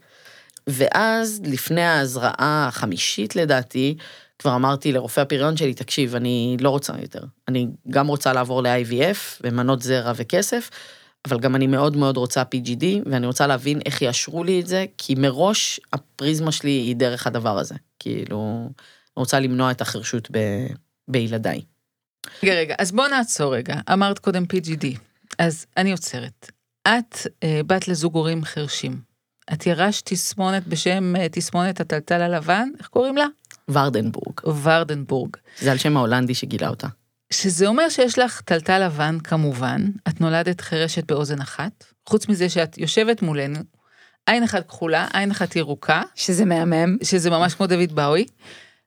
ואז 0.67 1.41
לפני 1.45 1.83
ההזרעה 1.83 2.67
החמישית 2.69 3.37
לדעתי, 3.37 3.97
כבר 4.39 4.55
אמרתי 4.55 4.93
לרופא 4.93 5.21
הפריון 5.21 5.57
שלי, 5.57 5.75
תקשיב, 5.75 6.15
אני 6.15 6.57
לא 6.61 6.71
רוצה 6.71 6.93
יותר. 7.03 7.21
אני 7.49 7.67
גם 7.91 8.07
רוצה 8.07 8.33
לעבור 8.33 8.63
ל-IVF 8.63 9.41
ומנות 9.41 9.83
זרע 9.83 10.13
וכסף, 10.17 10.71
אבל 11.29 11.41
גם 11.41 11.57
אני 11.57 11.67
מאוד 11.67 11.97
מאוד 11.97 12.17
רוצה 12.17 12.43
PGD, 12.43 12.85
ואני 13.11 13.27
רוצה 13.27 13.47
להבין 13.47 13.81
איך 13.87 14.03
יאשרו 14.03 14.45
לי 14.45 14.61
את 14.61 14.67
זה, 14.67 14.87
כי 14.99 15.15
מראש 15.15 15.81
הפריזמה 15.93 16.53
שלי 16.53 16.71
היא 16.71 16.97
דרך 16.97 17.27
הדבר 17.27 17.59
הזה. 17.59 17.75
כאילו, 17.99 18.61
אני 19.17 19.21
רוצה 19.21 19.41
למנוע 19.41 19.71
את 19.71 19.81
החרשות 19.81 20.29
ב... 20.33 20.39
בילדיי. 21.09 21.63
רגע, 22.43 22.55
רגע, 22.55 22.75
אז 22.79 22.93
בוא 22.93 23.09
נעצור 23.09 23.57
רגע. 23.57 23.75
אמרת 23.93 24.19
קודם 24.19 24.45
PGD, 24.45 24.87
אז 25.39 25.67
אני 25.77 25.93
עוצרת. 25.93 26.51
את 26.89 27.17
אה, 27.43 27.61
בת 27.67 27.89
לזוג 27.89 28.15
הורים 28.15 28.45
חרשים. 28.45 29.01
את 29.53 29.67
ירשת 29.67 30.07
תסמונת 30.07 30.67
בשם 30.67 31.17
אה, 31.17 31.29
תסמונת 31.29 31.81
הטלטל 31.81 32.23
הלבן, 32.23 32.69
איך 32.79 32.89
קוראים 32.89 33.17
לה? 33.17 33.27
ורדנבורג, 33.69 34.41
ורדנבורג. 34.63 35.37
זה 35.59 35.73
על 35.73 35.79
שם 35.79 35.97
ההולנדי 35.97 36.35
שגילה 36.35 36.69
אותה. 36.69 36.89
שזה 37.33 37.67
אומר 37.67 37.89
שיש 37.89 38.19
לך 38.19 38.41
טלטל 38.41 38.87
לבן 38.87 39.19
כמובן, 39.25 39.83
את 40.09 40.21
נולדת 40.21 40.61
חירשת 40.61 41.05
באוזן 41.05 41.41
אחת, 41.41 41.85
חוץ 42.09 42.29
מזה 42.29 42.49
שאת 42.49 42.79
יושבת 42.79 43.23
מולנו, 43.23 43.59
עין 44.27 44.43
אחת 44.43 44.69
כחולה, 44.69 45.09
עין 45.13 45.31
אחת 45.31 45.57
ירוקה, 45.57 46.03
שזה 46.15 46.45
מהמם. 46.45 46.97
שזה 47.03 47.31
ממש 47.31 47.55
כמו 47.55 47.67
דוד 47.67 47.93
באוי, 47.93 48.27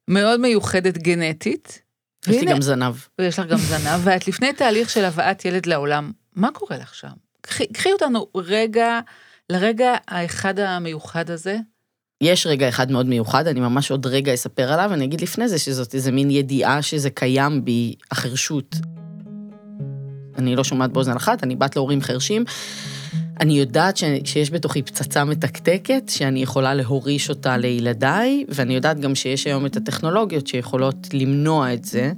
מאוד 0.07 0.39
מיוחדת 0.39 0.97
גנטית. 0.97 1.81
יש 2.27 2.43
לי 2.43 2.45
גם 2.45 2.61
זנב. 2.61 2.95
ויש 3.19 3.39
לך 3.39 3.47
גם 3.47 3.57
זנב, 3.57 3.99
ואת 4.03 4.27
לפני 4.27 4.53
תהליך 4.53 4.89
של 4.89 5.05
הבאת 5.05 5.45
ילד 5.45 5.65
לעולם, 5.65 6.11
מה 6.35 6.51
קורה 6.51 6.77
לך 6.77 6.95
שם? 6.95 7.11
קחי, 7.41 7.67
קחי 7.67 7.91
אותנו 7.91 8.27
רגע, 8.37 8.99
לרגע 9.49 9.93
האחד 10.07 10.59
המיוחד 10.59 11.29
הזה. 11.29 11.57
יש 12.23 12.47
רגע 12.47 12.69
אחד 12.69 12.91
מאוד 12.91 13.05
מיוחד, 13.05 13.47
אני 13.47 13.59
ממש 13.59 13.91
עוד 13.91 14.05
רגע 14.05 14.33
אספר 14.33 14.73
עליו, 14.73 14.93
אני 14.93 15.05
אגיד 15.05 15.21
לפני 15.21 15.49
זה 15.49 15.59
שזאת 15.59 15.95
איזה 15.95 16.11
מין 16.11 16.31
ידיעה 16.31 16.81
שזה 16.81 17.09
קיים 17.09 17.65
בי, 17.65 17.95
החרשות. 18.11 18.75
אני 20.37 20.55
לא 20.55 20.63
שומעת 20.63 20.93
באוזן 20.93 21.15
אחת, 21.15 21.43
אני 21.43 21.55
בת 21.55 21.75
להורים 21.75 22.01
חרשים. 22.01 22.45
אני 23.39 23.59
יודעת 23.59 23.97
ש, 23.97 24.03
שיש 24.25 24.51
בתוכי 24.51 24.81
פצצה 24.81 25.23
מתקתקת, 25.23 26.03
שאני 26.09 26.43
יכולה 26.43 26.73
להוריש 26.73 27.29
אותה 27.29 27.57
לילדיי, 27.57 28.45
ואני 28.49 28.75
יודעת 28.75 28.99
גם 28.99 29.15
שיש 29.15 29.47
היום 29.47 29.65
את 29.65 29.77
הטכנולוגיות 29.77 30.47
שיכולות 30.47 31.07
למנוע 31.13 31.73
את 31.73 31.85
זה, 31.85 32.11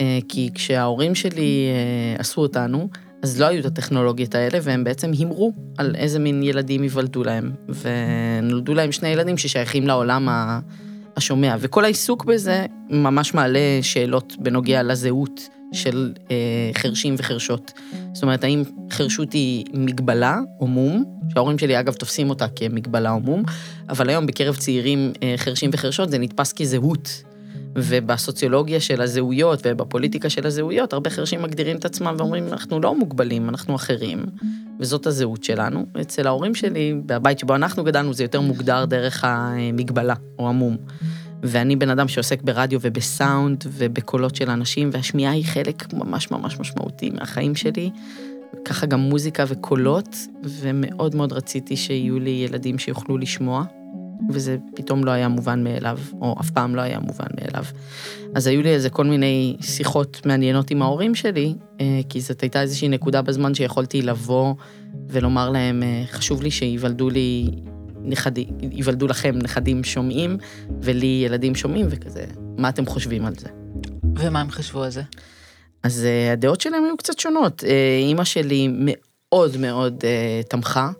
אה, 0.00 0.18
כי 0.28 0.50
כשההורים 0.54 1.14
שלי 1.14 1.66
אה, 1.70 2.20
עשו 2.20 2.40
אותנו, 2.40 2.88
אז 3.22 3.40
לא 3.40 3.46
היו 3.46 3.60
את 3.60 3.66
הטכנולוגיות 3.66 4.34
האלה, 4.34 4.58
והם 4.62 4.84
בעצם 4.84 5.12
הימרו 5.12 5.52
על 5.78 5.94
איזה 5.94 6.18
מין 6.18 6.42
ילדים 6.42 6.82
ייוולדו 6.82 7.24
להם. 7.24 7.52
ונולדו 7.68 8.74
להם 8.74 8.92
שני 8.92 9.08
ילדים 9.08 9.38
ששייכים 9.38 9.86
לעולם 9.86 10.28
השומע. 11.16 11.56
וכל 11.60 11.84
העיסוק 11.84 12.24
בזה 12.24 12.66
ממש 12.90 13.34
מעלה 13.34 13.78
שאלות 13.82 14.34
בנוגע 14.38 14.82
לזהות 14.82 15.48
של 15.72 16.12
אה, 16.30 16.70
חרשים 16.74 17.14
וחרשות. 17.18 17.72
זאת 18.12 18.22
אומרת, 18.22 18.44
האם 18.44 18.62
חרשות 18.90 19.32
היא 19.32 19.64
מגבלה 19.72 20.38
או 20.60 20.66
מום, 20.66 21.04
שההורים 21.32 21.58
שלי 21.58 21.80
אגב 21.80 21.92
תופסים 21.92 22.30
אותה 22.30 22.46
כמגבלה 22.48 23.10
או 23.10 23.20
מום, 23.20 23.42
אבל 23.88 24.08
היום 24.08 24.26
בקרב 24.26 24.56
צעירים 24.56 25.12
אה, 25.22 25.34
חרשים 25.36 25.70
וחרשות 25.72 26.10
זה 26.10 26.18
נתפס 26.18 26.52
כזהות. 26.52 27.22
ובסוציולוגיה 27.76 28.80
של 28.80 29.00
הזהויות 29.00 29.60
ובפוליטיקה 29.64 30.30
של 30.30 30.46
הזהויות, 30.46 30.92
הרבה 30.92 31.10
חרשים 31.10 31.42
מגדירים 31.42 31.76
את 31.76 31.84
עצמם 31.84 32.14
ואומרים, 32.18 32.48
אנחנו 32.48 32.80
לא 32.80 32.94
מוגבלים, 32.94 33.48
אנחנו 33.48 33.74
אחרים, 33.74 34.24
וזאת 34.80 35.06
הזהות 35.06 35.44
שלנו. 35.44 35.86
אצל 36.00 36.26
ההורים 36.26 36.54
שלי, 36.54 36.94
בבית 37.06 37.38
שבו 37.38 37.54
אנחנו 37.54 37.84
גדלנו, 37.84 38.14
זה 38.14 38.24
יותר 38.24 38.40
מוגדר 38.40 38.84
דרך 38.84 39.24
המגבלה 39.24 40.14
או 40.38 40.48
המום. 40.48 40.76
ואני 41.42 41.76
בן 41.76 41.90
אדם 41.90 42.08
שעוסק 42.08 42.42
ברדיו 42.42 42.78
ובסאונד 42.82 43.64
ובקולות 43.66 44.36
של 44.36 44.50
אנשים, 44.50 44.90
והשמיעה 44.92 45.32
היא 45.32 45.44
חלק 45.44 45.92
ממש 45.92 46.30
ממש 46.30 46.60
משמעותי 46.60 47.10
מהחיים 47.10 47.54
שלי. 47.54 47.90
ככה 48.64 48.86
גם 48.86 49.00
מוזיקה 49.00 49.44
וקולות, 49.48 50.16
ומאוד 50.42 51.14
מאוד 51.14 51.32
רציתי 51.32 51.76
שיהיו 51.76 52.18
לי 52.18 52.46
ילדים 52.48 52.78
שיוכלו 52.78 53.18
לשמוע, 53.18 53.64
וזה 54.30 54.56
פתאום 54.74 55.04
לא 55.04 55.10
היה 55.10 55.28
מובן 55.28 55.64
מאליו, 55.64 55.98
או 56.20 56.36
אף 56.40 56.50
פעם 56.50 56.74
לא 56.74 56.80
היה 56.80 57.00
מובן 57.00 57.26
מאליו. 57.40 57.64
אז 58.34 58.46
היו 58.46 58.62
לי 58.62 58.74
איזה 58.74 58.90
כל 58.90 59.04
מיני 59.04 59.56
שיחות 59.60 60.26
מעניינות 60.26 60.70
עם 60.70 60.82
ההורים 60.82 61.14
שלי, 61.14 61.54
אה, 61.80 62.00
כי 62.08 62.20
זאת 62.20 62.40
הייתה 62.40 62.62
איזושהי 62.62 62.88
נקודה 62.88 63.22
בזמן 63.22 63.54
שיכולתי 63.54 64.02
לבוא 64.02 64.54
ולומר 65.08 65.50
להם, 65.50 65.82
אה, 65.82 66.04
חשוב 66.10 66.42
לי 66.42 66.50
שייוולדו 66.50 67.10
לי 67.10 67.50
נכדים, 68.02 68.48
ייוולדו 68.72 69.06
לכם 69.06 69.34
נכדים 69.42 69.84
שומעים, 69.84 70.36
ולי 70.80 71.22
ילדים 71.26 71.54
שומעים 71.54 71.86
וכזה, 71.90 72.24
מה 72.58 72.68
אתם 72.68 72.86
חושבים 72.86 73.26
על 73.26 73.34
זה? 73.38 73.48
ומה 74.18 74.40
הם 74.40 74.50
חשבו 74.50 74.82
על 74.82 74.90
זה? 74.90 75.02
אז 75.82 76.04
אה, 76.04 76.32
הדעות 76.32 76.60
שלהם 76.60 76.84
היו 76.84 76.96
קצת 76.96 77.18
שונות. 77.18 77.64
אימא 78.00 78.24
שלי 78.24 78.68
מאוד 78.70 79.56
מאוד 79.56 80.04
תמכה, 80.48 80.90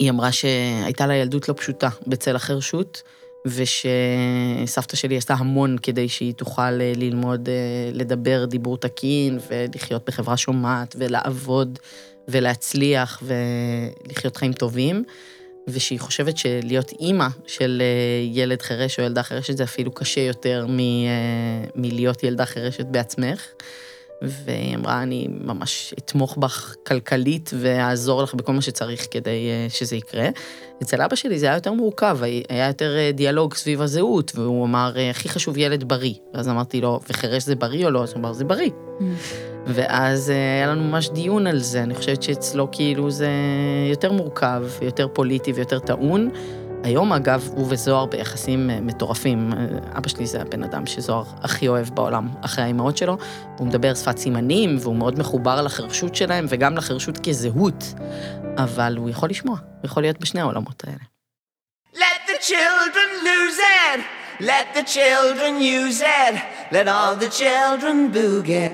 והיא 0.00 0.10
אמרה 0.10 0.32
שהייתה 0.32 1.06
לה 1.06 1.14
ילדות 1.14 1.48
לא 1.48 1.54
פשוטה 1.54 1.88
בצל 2.06 2.36
החרשות, 2.36 3.02
ושסבתא 3.46 4.96
שלי 4.96 5.16
עשתה 5.16 5.34
המון 5.34 5.76
כדי 5.82 6.08
שהיא 6.08 6.34
תוכל 6.34 6.62
אה, 6.62 6.92
ללמוד 6.96 7.48
אה, 7.48 7.90
לדבר 7.92 8.44
דיבור 8.44 8.78
תקין, 8.78 9.38
ולחיות 9.50 10.06
בחברה 10.06 10.36
שומעת, 10.36 10.96
ולעבוד, 10.98 11.78
ולהצליח, 12.28 13.22
ולחיות 13.22 14.36
חיים 14.36 14.52
טובים. 14.52 15.04
ושהיא 15.68 16.00
חושבת 16.00 16.36
שלהיות 16.36 16.92
אימא 17.00 17.26
של 17.46 17.82
אה, 17.82 18.24
ילד 18.32 18.62
חירש 18.62 18.98
או 18.98 19.04
ילדה 19.04 19.22
חירשת 19.22 19.56
זה 19.56 19.64
אפילו 19.64 19.92
קשה 19.92 20.20
יותר 20.20 20.66
מלהיות 21.74 22.22
ילדה 22.22 22.46
חירשת 22.46 22.86
בעצמך. 22.86 23.46
והיא 24.22 24.76
אמרה, 24.76 25.02
אני 25.02 25.28
ממש 25.30 25.94
אתמוך 25.98 26.36
בך 26.36 26.74
כלכלית 26.86 27.50
ואעזור 27.60 28.22
לך 28.22 28.34
בכל 28.34 28.52
מה 28.52 28.62
שצריך 28.62 29.06
כדי 29.10 29.48
אה, 29.48 29.66
שזה 29.68 29.96
יקרה. 29.96 30.28
אצל 30.82 31.02
אבא 31.02 31.16
שלי 31.16 31.38
זה 31.38 31.46
היה 31.46 31.54
יותר 31.54 31.72
מורכב, 31.72 32.18
היה 32.48 32.66
יותר 32.66 32.96
אה, 32.96 33.10
דיאלוג 33.12 33.54
סביב 33.54 33.82
הזהות, 33.82 34.32
והוא 34.34 34.64
אמר, 34.64 34.92
אה, 34.96 35.10
הכי 35.10 35.28
חשוב 35.28 35.58
ילד 35.58 35.84
בריא. 35.84 36.14
ואז 36.34 36.48
אמרתי 36.48 36.80
לו, 36.80 37.00
וחירש 37.08 37.44
זה 37.44 37.54
בריא 37.54 37.86
או 37.86 37.90
לא? 37.90 38.02
אז 38.02 38.12
הוא 38.12 38.20
אמר, 38.20 38.32
זה 38.32 38.44
בריא. 38.44 38.70
ואז 39.66 40.30
אה, 40.30 40.34
היה 40.36 40.66
לנו 40.66 40.84
ממש 40.84 41.08
דיון 41.08 41.46
על 41.46 41.58
זה, 41.58 41.82
אני 41.82 41.94
חושבת 41.94 42.22
שאצלו 42.22 42.68
כאילו 42.72 43.10
זה 43.10 43.28
יותר 43.90 44.12
מורכב, 44.12 44.62
יותר 44.82 45.08
פוליטי 45.12 45.52
ויותר 45.52 45.78
טעון. 45.78 46.30
היום 46.86 47.12
אגב, 47.12 47.48
הוא 47.54 47.66
וזוהר 47.68 48.06
ביחסים 48.06 48.70
אה, 48.70 48.80
מטורפים. 48.80 49.52
אה, 49.52 49.98
אבא 49.98 50.08
שלי 50.08 50.26
זה 50.26 50.42
הבן 50.42 50.62
אדם 50.62 50.86
שזוהר 50.86 51.24
הכי 51.42 51.68
אוהב 51.68 51.88
בעולם, 51.94 52.28
אחרי 52.44 52.64
האימהות 52.64 52.96
שלו. 52.96 53.18
הוא 53.58 53.66
מדבר 53.66 53.94
שפת 53.94 54.18
סימנים, 54.18 54.76
והוא 54.80 54.96
מאוד 54.96 55.18
מחובר 55.18 55.62
לחרשות 55.62 56.14
שלהם, 56.14 56.46
וגם 56.48 56.76
לחרשות 56.76 57.18
כזהות. 57.28 57.84
אבל 58.56 58.94
הוא 58.96 59.10
יכול 59.10 59.30
לשמוע, 59.30 59.56
הוא 59.58 59.84
יכול 59.84 60.02
להיות 60.02 60.20
בשני 60.20 60.40
העולמות 60.40 60.84
האלה. 60.86 61.04
Let 61.94 62.20
the 62.28 62.38
children 62.50 63.08
lose 63.28 63.58
it. 63.58 64.00
Let 64.40 64.78
the 64.78 64.84
children 64.96 65.52
use 65.60 66.00
it. 66.00 66.34
Let 66.72 66.86
all 66.88 67.24
the 67.24 67.40
children 67.40 68.14
boogie. 68.14 68.72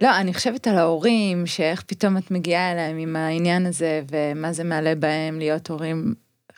לא, 0.00 0.16
אני 0.16 0.34
חושבת 0.34 0.66
על 0.66 0.78
ההורים, 0.78 1.46
שאיך 1.46 1.82
פתאום 1.82 2.16
את 2.16 2.30
מגיעה 2.30 2.72
אליהם 2.72 2.96
עם 2.98 3.16
העניין 3.16 3.66
הזה, 3.66 4.02
ומה 4.10 4.52
זה 4.52 4.64
מעלה 4.64 4.94
בהם 4.94 5.38
להיות 5.38 5.70
הורים 5.70 6.14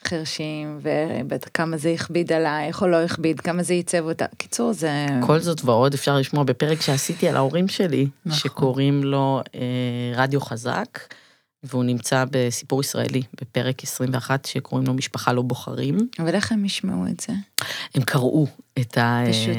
חרשים, 0.06 0.78
ובטח 0.82 1.48
כמה 1.54 1.76
זה 1.76 1.90
הכביד 1.90 2.32
עלייך 2.32 2.82
או 2.82 2.88
לא 2.88 2.96
הכביד, 2.96 3.40
כמה 3.40 3.62
זה 3.62 3.74
ייצב 3.74 4.04
אותה. 4.04 4.24
קיצור, 4.36 4.72
זה... 4.72 5.06
כל 5.26 5.38
זאת 5.38 5.64
ועוד 5.64 5.94
אפשר 5.94 6.16
לשמוע 6.16 6.44
בפרק 6.44 6.80
שעשיתי 6.80 7.28
על 7.28 7.36
ההורים 7.36 7.68
שלי, 7.68 8.06
נכון. 8.26 8.38
שקוראים 8.38 9.04
לו 9.04 9.40
אה, 9.54 9.60
רדיו 10.14 10.40
חזק, 10.40 10.98
והוא 11.62 11.84
נמצא 11.84 12.24
בסיפור 12.30 12.80
ישראלי, 12.80 13.22
בפרק 13.40 13.82
21, 13.82 14.44
שקוראים 14.44 14.86
לו 14.86 14.94
משפחה 14.94 15.32
לא 15.32 15.42
בוחרים. 15.42 16.08
אבל 16.18 16.34
איך 16.34 16.52
הם 16.52 16.64
ישמעו 16.64 17.06
את 17.06 17.20
זה? 17.20 17.32
הם 17.94 18.02
קראו 18.02 18.46
את 18.80 18.98
ה... 18.98 19.24
פשוט 19.30 19.56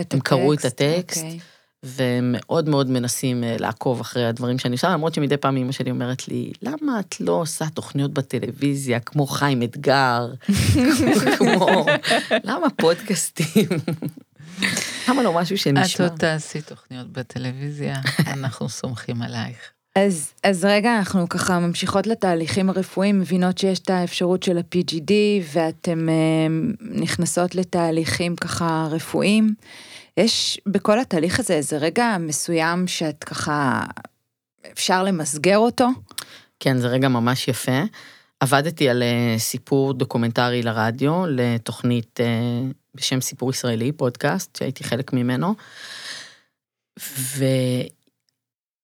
את 0.00 0.14
הם 0.14 0.20
קראו 0.20 0.52
את 0.52 0.64
הטקסט, 0.64 0.80
הטקסט, 0.80 1.22
אוקיי. 1.22 1.38
והם 1.82 2.34
מאוד 2.38 2.68
מאוד 2.68 2.90
מנסים 2.90 3.44
אה, 3.44 3.56
לעקוב 3.58 4.00
אחרי 4.00 4.26
הדברים 4.26 4.58
שאני 4.58 4.72
עושה, 4.72 4.88
למרות 4.90 5.14
שמדי 5.14 5.36
פעם 5.36 5.56
אמא 5.56 5.72
שלי 5.72 5.90
אומרת 5.90 6.28
לי, 6.28 6.52
למה 6.62 7.00
את 7.00 7.20
לא 7.20 7.32
עושה 7.32 7.64
תוכניות 7.74 8.12
בטלוויזיה 8.12 9.00
כמו 9.00 9.26
חיים 9.26 9.62
אתגר, 9.62 10.32
כמו, 11.38 11.86
למה 12.44 12.70
פודקאסטים? 12.70 13.68
למה 15.08 15.22
לא 15.22 15.32
משהו 15.32 15.54
את 15.54 15.60
שנשמע? 15.60 16.06
עוד 16.06 16.18
תעשי 16.18 16.60
תוכניות 16.60 17.12
בטלוויזיה, 17.12 17.94
אנחנו 18.34 18.68
סומכים 18.68 19.22
עלייך. 19.22 19.70
אז, 19.96 20.32
אז 20.44 20.64
רגע, 20.64 20.98
אנחנו 20.98 21.28
ככה 21.28 21.58
ממשיכות 21.58 22.06
לתהליכים 22.06 22.70
הרפואיים, 22.70 23.20
מבינות 23.20 23.58
שיש 23.58 23.78
את 23.78 23.90
האפשרות 23.90 24.42
של 24.42 24.58
ה-PGD, 24.58 25.12
ואתם 25.52 26.08
אה, 26.08 26.14
נכנסות 26.80 27.54
לתהליכים 27.54 28.36
ככה 28.36 28.88
רפואיים. 28.90 29.54
יש 30.16 30.60
בכל 30.66 31.00
התהליך 31.00 31.40
הזה 31.40 31.54
איזה 31.54 31.76
רגע 31.76 32.16
מסוים 32.20 32.86
שאת 32.86 33.24
ככה, 33.24 33.82
אפשר 34.72 35.02
למסגר 35.02 35.58
אותו? 35.58 35.88
כן, 36.60 36.78
זה 36.78 36.88
רגע 36.88 37.08
ממש 37.08 37.48
יפה. 37.48 37.82
עבדתי 38.40 38.88
על 38.88 39.02
אה, 39.02 39.34
סיפור 39.38 39.92
דוקומנטרי 39.92 40.62
לרדיו, 40.62 41.26
לתוכנית 41.28 42.20
אה, 42.20 42.26
בשם 42.94 43.20
סיפור 43.20 43.50
ישראלי, 43.50 43.92
פודקאסט, 43.92 44.56
שהייתי 44.56 44.84
חלק 44.84 45.12
ממנו. 45.12 45.54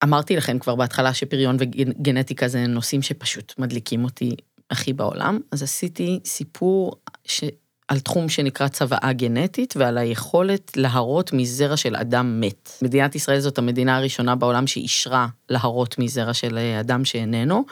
ואמרתי 0.03 0.37
לכם 0.37 0.59
כבר 0.59 0.75
בהתחלה 0.75 1.14
שפריון 1.14 1.57
וגנטיקה 1.59 2.49
זה 2.49 2.67
נושאים 2.67 3.03
שפשוט 3.03 3.55
מדליקים 3.59 4.05
אותי 4.05 4.37
הכי 4.71 4.93
בעולם, 4.93 5.38
אז 5.53 5.62
עשיתי 5.62 6.21
סיפור 6.25 6.97
ש... 7.25 7.45
על 7.88 8.01
תחום 8.01 8.29
שנקרא 8.29 8.68
צוואה 8.68 9.12
גנטית 9.12 9.74
ועל 9.77 9.98
היכולת 9.98 10.77
להרות 10.77 11.33
מזרע 11.33 11.77
של 11.77 11.96
אדם 11.96 12.40
מת. 12.40 12.72
מדינת 12.83 13.14
ישראל 13.14 13.40
זאת 13.40 13.59
המדינה 13.59 13.96
הראשונה 13.96 14.35
בעולם 14.35 14.66
שאישרה 14.66 15.27
להרות 15.48 15.98
מזרע 15.98 16.35
של 16.35 16.59
אה, 16.59 16.81
אדם 16.81 17.05
שאיננו, 17.05 17.64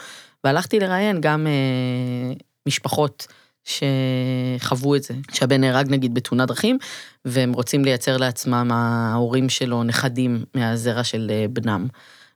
והלכתי 0.44 0.80
לראיין 0.80 1.20
גם 1.20 1.46
אה, 1.46 2.32
משפחות 2.66 3.26
שחוו 3.64 4.96
את 4.96 5.02
זה, 5.02 5.14
שהבן 5.32 5.60
נהרג 5.60 5.90
נגיד 5.90 6.14
בתאונת 6.14 6.48
דרכים, 6.48 6.78
והם 7.24 7.52
רוצים 7.52 7.84
לייצר 7.84 8.16
לעצמם, 8.16 8.70
ההורים 8.72 9.48
שלו, 9.48 9.82
נכדים 9.84 10.44
מהזרע 10.54 11.04
של 11.04 11.30
אה, 11.30 11.46
בנם. 11.50 11.86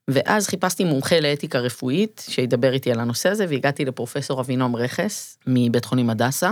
ואז 0.09 0.49
חיפשתי 0.49 0.85
מומחה 0.85 1.21
לאתיקה 1.21 1.59
רפואית 1.59 2.25
שידבר 2.29 2.73
איתי 2.73 2.93
על 2.93 3.01
הנושא 3.01 3.29
הזה, 3.29 3.47
והגעתי 3.49 3.85
לפרופסור 3.85 4.41
אבינועם 4.41 4.77
רכס 4.77 5.39
מבית 5.47 5.85
חולים 5.85 6.11
הדסה, 6.11 6.51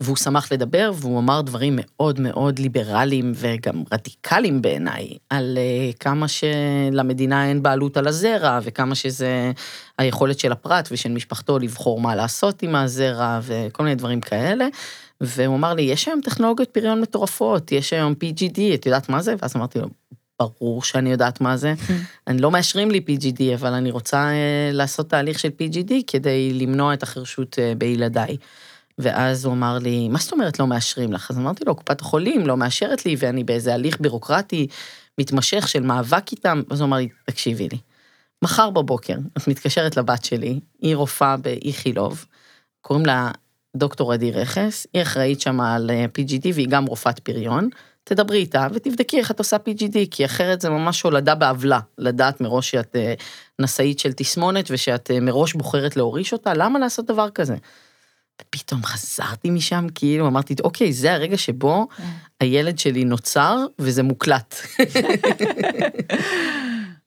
והוא 0.00 0.16
שמח 0.16 0.52
לדבר, 0.52 0.92
והוא 0.94 1.18
אמר 1.18 1.40
דברים 1.40 1.78
מאוד 1.82 2.20
מאוד 2.20 2.58
ליברליים 2.58 3.32
וגם 3.34 3.82
רדיקליים 3.92 4.62
בעיניי, 4.62 5.08
על 5.30 5.58
אה, 5.58 5.90
כמה 6.00 6.26
שלמדינה 6.28 7.48
אין 7.48 7.62
בעלות 7.62 7.96
על 7.96 8.08
הזרע, 8.08 8.58
וכמה 8.62 8.94
שזה 8.94 9.52
היכולת 9.98 10.38
של 10.38 10.52
הפרט 10.52 10.88
ושל 10.92 11.12
משפחתו 11.12 11.58
לבחור 11.58 12.00
מה 12.00 12.14
לעשות 12.14 12.62
עם 12.62 12.74
הזרע, 12.74 13.40
וכל 13.42 13.82
מיני 13.82 13.94
דברים 13.94 14.20
כאלה. 14.20 14.66
והוא 15.20 15.56
אמר 15.56 15.74
לי, 15.74 15.82
יש 15.82 16.08
היום 16.08 16.20
טכנולוגיות 16.20 16.70
פריון 16.70 17.00
מטורפות, 17.00 17.72
יש 17.72 17.92
היום 17.92 18.14
PGD, 18.24 18.60
את 18.74 18.86
יודעת 18.86 19.08
מה 19.08 19.22
זה? 19.22 19.34
ואז 19.42 19.56
אמרתי 19.56 19.78
לו, 19.78 19.88
ברור 20.40 20.82
שאני 20.82 21.10
יודעת 21.10 21.40
מה 21.40 21.56
זה. 21.56 21.74
אני 22.26 22.42
לא 22.42 22.50
מאשרים 22.50 22.90
לי 22.90 23.00
PGD, 23.08 23.42
אבל 23.54 23.72
אני 23.72 23.90
רוצה 23.90 24.28
אה, 24.28 24.70
לעשות 24.72 25.10
תהליך 25.10 25.38
של 25.38 25.48
PGD 25.48 25.92
כדי 26.06 26.52
למנוע 26.52 26.94
את 26.94 27.02
החרשות 27.02 27.58
אה, 27.58 27.72
בילדיי. 27.78 28.36
ואז 29.02 29.44
הוא 29.44 29.54
אמר 29.54 29.78
לי, 29.78 30.08
מה 30.08 30.18
זאת 30.18 30.32
אומרת 30.32 30.58
לא 30.58 30.66
מאשרים 30.66 31.12
לך? 31.12 31.30
אז 31.30 31.38
אמרתי 31.38 31.64
לו, 31.64 31.74
קופת 31.74 32.00
החולים 32.00 32.46
לא 32.46 32.56
מאשרת 32.56 33.06
לי, 33.06 33.16
ואני 33.18 33.44
באיזה 33.44 33.74
הליך 33.74 34.00
בירוקרטי 34.00 34.66
מתמשך 35.18 35.68
של 35.68 35.82
מאבק 35.82 36.32
איתם. 36.32 36.62
אז 36.70 36.80
הוא 36.80 36.86
אמר 36.86 36.96
לי, 36.96 37.08
תקשיבי 37.26 37.68
לי, 37.68 37.78
מחר 38.44 38.70
בבוקר 38.70 39.16
את 39.36 39.48
מתקשרת 39.48 39.96
לבת 39.96 40.24
שלי, 40.24 40.60
היא 40.80 40.96
רופאה 40.96 41.36
באיכילוב, 41.36 42.24
קוראים 42.80 43.06
לה 43.06 43.30
דוקטור 43.76 44.12
עדי 44.12 44.32
רכס, 44.32 44.86
היא 44.92 45.02
אחראית 45.02 45.40
שם 45.40 45.60
על 45.60 45.90
אה, 45.90 46.04
PGD 46.04 46.48
והיא 46.54 46.68
גם 46.68 46.86
רופאת 46.86 47.18
פריון. 47.18 47.68
תדברי 48.04 48.38
איתה 48.38 48.66
ותבדקי 48.72 49.18
איך 49.18 49.30
את 49.30 49.38
עושה 49.38 49.56
PGD, 49.56 49.96
כי 50.10 50.24
אחרת 50.24 50.60
זה 50.60 50.70
ממש 50.70 51.02
הולדה 51.02 51.34
בעוולה, 51.34 51.80
לדעת 51.98 52.40
מראש 52.40 52.70
שאת 52.70 52.96
אה, 52.96 53.14
נשאית 53.58 53.98
של 53.98 54.12
תסמונת 54.12 54.66
ושאת 54.70 55.10
אה, 55.10 55.20
מראש 55.20 55.54
בוחרת 55.54 55.96
להוריש 55.96 56.32
אותה, 56.32 56.54
למה 56.54 56.78
לעשות 56.78 57.06
דבר 57.06 57.30
כזה? 57.30 57.56
ופתאום 58.40 58.84
חזרתי 58.84 59.50
משם, 59.50 59.86
כאילו 59.94 60.26
אמרתי, 60.26 60.54
אוקיי, 60.64 60.92
זה 60.92 61.12
הרגע 61.12 61.36
שבו 61.36 61.88
הילד 62.40 62.78
שלי 62.78 63.04
נוצר 63.04 63.56
וזה 63.78 64.02
מוקלט. 64.02 64.54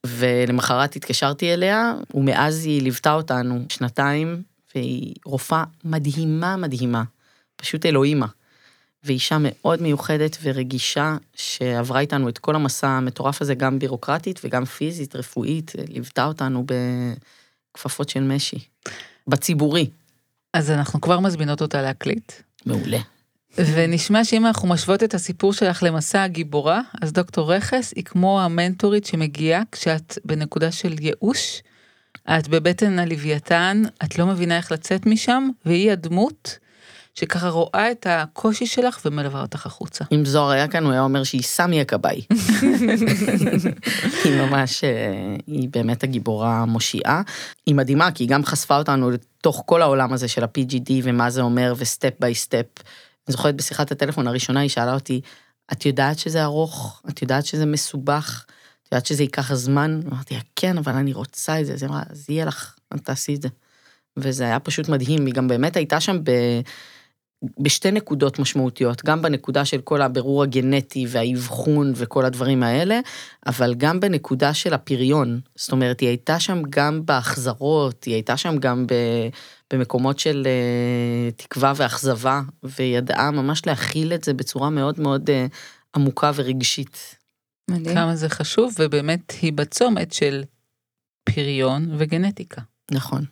ולמחרת 0.06 0.96
התקשרתי 0.96 1.54
אליה, 1.54 1.94
ומאז 2.14 2.64
היא 2.64 2.82
ליוותה 2.82 3.12
אותנו 3.12 3.64
שנתיים, 3.68 4.42
והיא 4.74 5.14
רופאה 5.24 5.64
מדהימה 5.84 6.56
מדהימה, 6.56 7.02
פשוט 7.56 7.86
אלוהימה. 7.86 8.26
ואישה 9.04 9.36
מאוד 9.40 9.82
מיוחדת 9.82 10.38
ורגישה, 10.42 11.16
שעברה 11.34 12.00
איתנו 12.00 12.28
את 12.28 12.38
כל 12.38 12.54
המסע 12.54 12.88
המטורף 12.88 13.42
הזה, 13.42 13.54
גם 13.54 13.78
בירוקרטית 13.78 14.40
וגם 14.44 14.64
פיזית, 14.64 15.16
רפואית, 15.16 15.72
ליוותה 15.88 16.24
אותנו 16.24 16.64
בכפפות 17.74 18.08
של 18.08 18.22
משי. 18.22 18.58
בציבורי. 19.26 19.90
אז 20.54 20.70
אנחנו 20.70 21.00
כבר 21.00 21.20
מזמינות 21.20 21.62
אותה 21.62 21.82
להקליט. 21.82 22.32
מעולה. 22.66 22.98
ונשמע 23.58 24.24
שאם 24.24 24.46
אנחנו 24.46 24.68
משוות 24.68 25.02
את 25.02 25.14
הסיפור 25.14 25.52
שלך 25.52 25.82
למסע 25.82 26.22
הגיבורה, 26.22 26.80
אז 27.02 27.12
דוקטור 27.12 27.54
רכס 27.54 27.92
היא 27.96 28.04
כמו 28.04 28.40
המנטורית 28.40 29.04
שמגיעה 29.04 29.62
כשאת 29.72 30.18
בנקודה 30.24 30.72
של 30.72 30.94
ייאוש, 31.00 31.62
את 32.30 32.48
בבטן 32.48 32.98
הלוויתן, 32.98 33.82
את 34.04 34.18
לא 34.18 34.26
מבינה 34.26 34.56
איך 34.56 34.72
לצאת 34.72 35.06
משם, 35.06 35.48
והיא 35.64 35.92
הדמות 35.92 36.58
שככה 37.14 37.48
רואה 37.48 37.90
את 37.90 38.06
הקושי 38.10 38.66
שלך 38.66 39.00
ומלווה 39.04 39.40
אותך 39.40 39.66
החוצה. 39.66 40.04
אם 40.12 40.24
זוהר 40.24 40.50
היה 40.50 40.68
כאן, 40.68 40.84
הוא 40.84 40.92
היה 40.92 41.02
אומר 41.02 41.24
שהיא 41.24 41.42
סמי 41.42 41.80
הכבאי. 41.80 42.20
היא 44.24 44.40
ממש, 44.40 44.84
אה, 44.84 45.36
היא 45.46 45.68
באמת 45.68 46.02
הגיבורה 46.02 46.58
המושיעה. 46.58 47.22
היא 47.66 47.74
מדהימה, 47.74 48.10
כי 48.12 48.22
היא 48.22 48.28
גם 48.28 48.44
חשפה 48.44 48.78
אותנו 48.78 49.10
לתוך 49.10 49.62
כל 49.66 49.82
העולם 49.82 50.12
הזה 50.12 50.28
של 50.28 50.44
ה-PGD 50.44 50.90
ומה 51.02 51.30
זה 51.30 51.42
אומר, 51.42 51.74
ו 51.76 51.85
step 51.85 52.20
by 52.20 52.34
step. 52.34 52.66
אני 53.28 53.32
זוכרת 53.32 53.56
בשיחת 53.56 53.92
הטלפון 53.92 54.26
הראשונה, 54.26 54.60
היא 54.60 54.70
שאלה 54.70 54.94
אותי, 54.94 55.20
את 55.72 55.86
יודעת 55.86 56.18
שזה 56.18 56.44
ארוך? 56.44 57.02
את 57.08 57.22
יודעת 57.22 57.46
שזה 57.46 57.66
מסובך? 57.66 58.44
את 58.82 58.92
יודעת 58.92 59.06
שזה 59.06 59.22
ייקח 59.22 59.54
זמן? 59.54 60.00
אמרתי 60.12 60.34
לה, 60.34 60.40
כן, 60.56 60.78
אבל 60.78 60.92
אני 60.92 61.12
רוצה 61.12 61.60
את 61.60 61.66
זה. 61.66 61.72
אז 61.72 61.82
היא 61.82 61.90
אמרה, 61.90 62.02
אז 62.10 62.30
יהיה 62.30 62.44
לך, 62.44 62.74
תעשי 63.02 63.34
את 63.34 63.42
זה. 63.42 63.48
וזה 64.16 64.44
היה 64.44 64.60
פשוט 64.60 64.88
מדהים, 64.88 65.26
היא 65.26 65.34
גם 65.34 65.48
באמת 65.48 65.76
הייתה 65.76 66.00
שם 66.00 66.24
ב... 66.24 66.30
בשתי 67.58 67.90
נקודות 67.90 68.38
משמעותיות, 68.38 69.04
גם 69.04 69.22
בנקודה 69.22 69.64
של 69.64 69.80
כל 69.80 70.02
הבירור 70.02 70.42
הגנטי 70.42 71.06
והאבחון 71.08 71.92
וכל 71.96 72.24
הדברים 72.24 72.62
האלה, 72.62 73.00
אבל 73.46 73.74
גם 73.74 74.00
בנקודה 74.00 74.54
של 74.54 74.74
הפריון. 74.74 75.40
זאת 75.56 75.72
אומרת, 75.72 76.00
היא 76.00 76.08
הייתה 76.08 76.40
שם 76.40 76.62
גם 76.70 77.06
בהחזרות, 77.06 78.04
היא 78.04 78.14
הייתה 78.14 78.36
שם 78.36 78.56
גם 78.58 78.86
ב, 78.86 78.92
במקומות 79.72 80.18
של 80.18 80.46
uh, 80.46 81.42
תקווה 81.42 81.72
ואכזבה, 81.76 82.42
וידעה 82.62 83.30
ממש 83.30 83.66
להכיל 83.66 84.12
את 84.12 84.24
זה 84.24 84.34
בצורה 84.34 84.70
מאוד 84.70 85.00
מאוד 85.00 85.30
uh, 85.30 85.32
עמוקה 85.96 86.30
ורגשית. 86.34 87.16
מדהים. 87.70 87.96
כמה 87.96 88.16
זה 88.16 88.28
חשוב, 88.28 88.74
ובאמת 88.78 89.32
היא 89.42 89.52
בצומת 89.52 90.12
של 90.12 90.44
פריון 91.24 91.94
וגנטיקה. 91.98 92.62
נכון. 92.90 93.24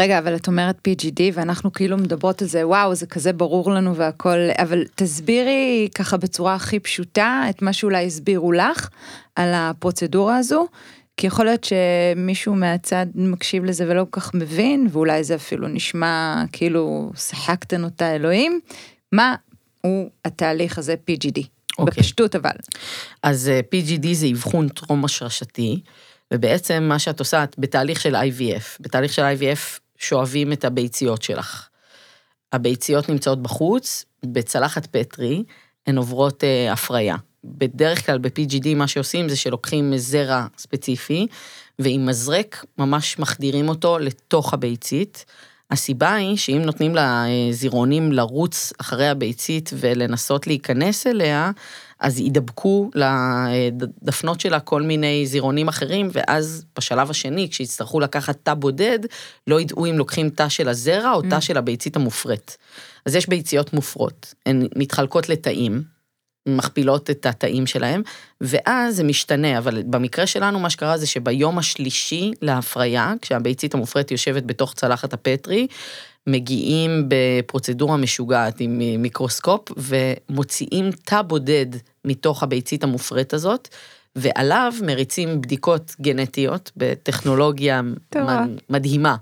רגע, 0.00 0.18
אבל 0.18 0.36
את 0.36 0.46
אומרת 0.46 0.88
PGD, 0.88 1.20
ואנחנו 1.32 1.72
כאילו 1.72 1.96
מדברות 1.96 2.42
על 2.42 2.48
זה, 2.48 2.66
וואו, 2.66 2.94
זה 2.94 3.06
כזה 3.06 3.32
ברור 3.32 3.70
לנו 3.70 3.96
והכל, 3.96 4.38
אבל 4.58 4.84
תסבירי 4.94 5.88
ככה 5.94 6.16
בצורה 6.16 6.54
הכי 6.54 6.80
פשוטה 6.80 7.42
את 7.50 7.62
מה 7.62 7.72
שאולי 7.72 8.06
הסבירו 8.06 8.52
לך 8.52 8.88
על 9.36 9.52
הפרוצדורה 9.54 10.36
הזו, 10.36 10.66
כי 11.16 11.26
יכול 11.26 11.44
להיות 11.44 11.64
שמישהו 11.64 12.54
מהצד 12.54 13.06
מקשיב 13.14 13.64
לזה 13.64 13.84
ולא 13.88 14.06
כל 14.10 14.20
כך 14.20 14.34
מבין, 14.34 14.88
ואולי 14.90 15.24
זה 15.24 15.34
אפילו 15.34 15.68
נשמע 15.68 16.44
כאילו 16.52 17.12
שיחקתן 17.16 17.84
אותה 17.84 18.14
אלוהים. 18.14 18.60
מה, 19.12 19.34
הוא 19.80 20.10
התהליך 20.24 20.78
הזה 20.78 20.94
PGD. 21.10 21.40
אוקיי. 21.78 22.02
בפשטות 22.02 22.36
אבל. 22.36 22.50
אז 23.22 23.48
אה, 23.48 23.60
PGD 23.74 24.06
זה 24.12 24.26
אבחון 24.32 24.68
טרום 24.68 25.04
השרשתי, 25.04 25.80
ובעצם 26.32 26.82
מה 26.82 26.98
שאת 26.98 27.18
עושה, 27.18 27.44
את 27.44 27.54
בתהליך 27.58 28.00
של 28.00 28.16
IVF. 28.16 28.76
בתהליך 28.80 29.12
של 29.12 29.22
IVF 29.22 29.85
שואבים 29.98 30.52
את 30.52 30.64
הביציות 30.64 31.22
שלך. 31.22 31.68
הביציות 32.52 33.08
נמצאות 33.08 33.42
בחוץ, 33.42 34.04
בצלחת 34.26 34.86
פטרי, 34.86 35.44
הן 35.86 35.96
עוברות 35.96 36.44
אה, 36.44 36.72
הפריה. 36.72 37.16
בדרך 37.44 38.06
כלל 38.06 38.18
ב-PGD 38.18 38.74
מה 38.76 38.86
שעושים 38.86 39.28
זה 39.28 39.36
שלוקחים 39.36 39.96
זרע 39.96 40.46
ספציפי, 40.58 41.26
ועם 41.78 42.06
מזרק 42.06 42.64
ממש 42.78 43.18
מחדירים 43.18 43.68
אותו 43.68 43.98
לתוך 43.98 44.54
הביצית. 44.54 45.24
הסיבה 45.70 46.14
היא 46.14 46.36
שאם 46.36 46.62
נותנים 46.64 46.94
לזירעונים 46.94 48.12
לרוץ 48.12 48.72
אחרי 48.80 49.08
הביצית 49.08 49.70
ולנסות 49.74 50.46
להיכנס 50.46 51.06
אליה, 51.06 51.50
אז 52.00 52.20
ידבקו 52.20 52.90
לדפנות 52.94 54.40
שלה 54.40 54.60
כל 54.60 54.82
מיני 54.82 55.26
זירעונים 55.26 55.68
אחרים, 55.68 56.08
ואז 56.12 56.64
בשלב 56.78 57.10
השני, 57.10 57.48
כשיצטרכו 57.50 58.00
לקחת 58.00 58.38
תא 58.42 58.54
בודד, 58.54 58.98
לא 59.46 59.60
ידעו 59.60 59.86
אם 59.86 59.98
לוקחים 59.98 60.30
תא 60.30 60.48
של 60.48 60.68
הזרע 60.68 61.12
או 61.12 61.22
תא 61.22 61.40
של 61.40 61.56
הביצית 61.56 61.96
המופרית. 61.96 62.56
אז 63.06 63.14
יש 63.14 63.28
ביציות 63.28 63.72
מופרות, 63.72 64.34
הן 64.46 64.66
מתחלקות 64.76 65.28
לתאים, 65.28 65.82
מכפילות 66.48 67.10
את 67.10 67.26
התאים 67.26 67.66
שלהם, 67.66 68.02
ואז 68.40 68.96
זה 68.96 69.04
משתנה, 69.04 69.58
אבל 69.58 69.82
במקרה 69.86 70.26
שלנו 70.26 70.60
מה 70.60 70.70
שקרה 70.70 70.98
זה 70.98 71.06
שביום 71.06 71.58
השלישי 71.58 72.32
להפריה, 72.42 73.14
כשהביצית 73.22 73.74
המופרית 73.74 74.10
יושבת 74.10 74.42
בתוך 74.42 74.74
צלחת 74.74 75.12
הפטרי, 75.12 75.66
מגיעים 76.26 77.08
בפרוצדורה 77.08 77.96
משוגעת 77.96 78.60
עם 78.60 78.78
מיקרוסקופ 78.98 79.68
ומוציאים 79.76 80.90
תא 81.04 81.22
בודד 81.22 81.66
מתוך 82.04 82.42
הביצית 82.42 82.84
המופרית 82.84 83.34
הזאת, 83.34 83.68
ועליו 84.16 84.72
מריצים 84.82 85.40
בדיקות 85.40 85.94
גנטיות 86.00 86.72
בטכנולוגיה. 86.76 87.80
מדהימה. 88.70 89.16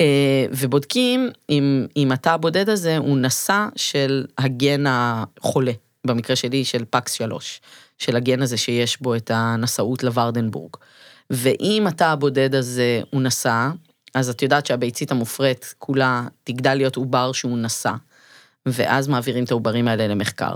אה, 0.00 0.46
ובודקים 0.50 1.30
אם, 1.50 1.86
אם 1.96 2.12
התא 2.12 2.28
הבודד 2.28 2.68
הזה 2.68 2.96
הוא 2.96 3.18
נשא 3.18 3.66
של 3.76 4.24
הגן 4.38 4.84
החולה, 4.88 5.72
במקרה 6.06 6.36
שלי 6.36 6.64
של 6.64 6.84
פקס 6.90 7.12
3, 7.12 7.60
של 7.98 8.16
הגן 8.16 8.42
הזה 8.42 8.56
שיש 8.56 9.00
בו 9.00 9.14
את 9.14 9.30
הנשאות 9.34 10.02
לוורדנבורג. 10.02 10.70
ואם 11.30 11.84
התא 11.88 12.04
הבודד 12.04 12.54
הזה 12.54 13.00
הוא 13.10 13.22
נשא, 13.22 13.68
אז 14.16 14.28
את 14.28 14.42
יודעת 14.42 14.66
שהביצית 14.66 15.10
המופרית 15.10 15.74
כולה 15.78 16.26
תגדל 16.44 16.74
להיות 16.74 16.96
עובר 16.96 17.32
שהוא 17.32 17.58
נשא, 17.58 17.92
ואז 18.66 19.08
מעבירים 19.08 19.44
את 19.44 19.50
העוברים 19.50 19.88
האלה 19.88 20.08
למחקר. 20.08 20.54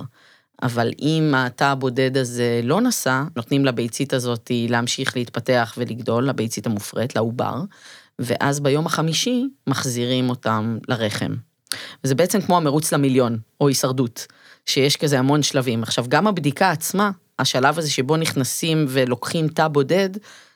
אבל 0.63 0.91
אם 1.03 1.35
התא 1.37 1.65
הבודד 1.65 2.17
הזה 2.17 2.61
לא 2.63 2.81
נשא, 2.81 3.23
נותנים 3.37 3.65
לביצית 3.65 4.13
הזאת 4.13 4.51
להמשיך 4.69 5.17
להתפתח 5.17 5.75
ולגדול, 5.79 6.29
לביצית 6.29 6.67
המופרית, 6.67 7.17
לעובר, 7.17 7.55
ואז 8.19 8.61
ביום 8.61 8.87
החמישי 8.87 9.45
מחזירים 9.67 10.31
אותם 10.31 10.79
לרחם. 10.89 11.35
וזה 12.05 12.15
בעצם 12.15 12.41
כמו 12.41 12.57
המרוץ 12.57 12.93
למיליון, 12.93 13.39
או 13.61 13.69
הישרדות, 13.69 14.27
שיש 14.67 14.97
כזה 14.97 15.19
המון 15.19 15.43
שלבים. 15.43 15.83
עכשיו, 15.83 16.05
גם 16.09 16.27
הבדיקה 16.27 16.71
עצמה, 16.71 17.11
השלב 17.39 17.79
הזה 17.79 17.91
שבו 17.91 18.17
נכנסים 18.17 18.87
ולוקחים 18.89 19.49
תא 19.49 19.69
בודד, 19.69 20.11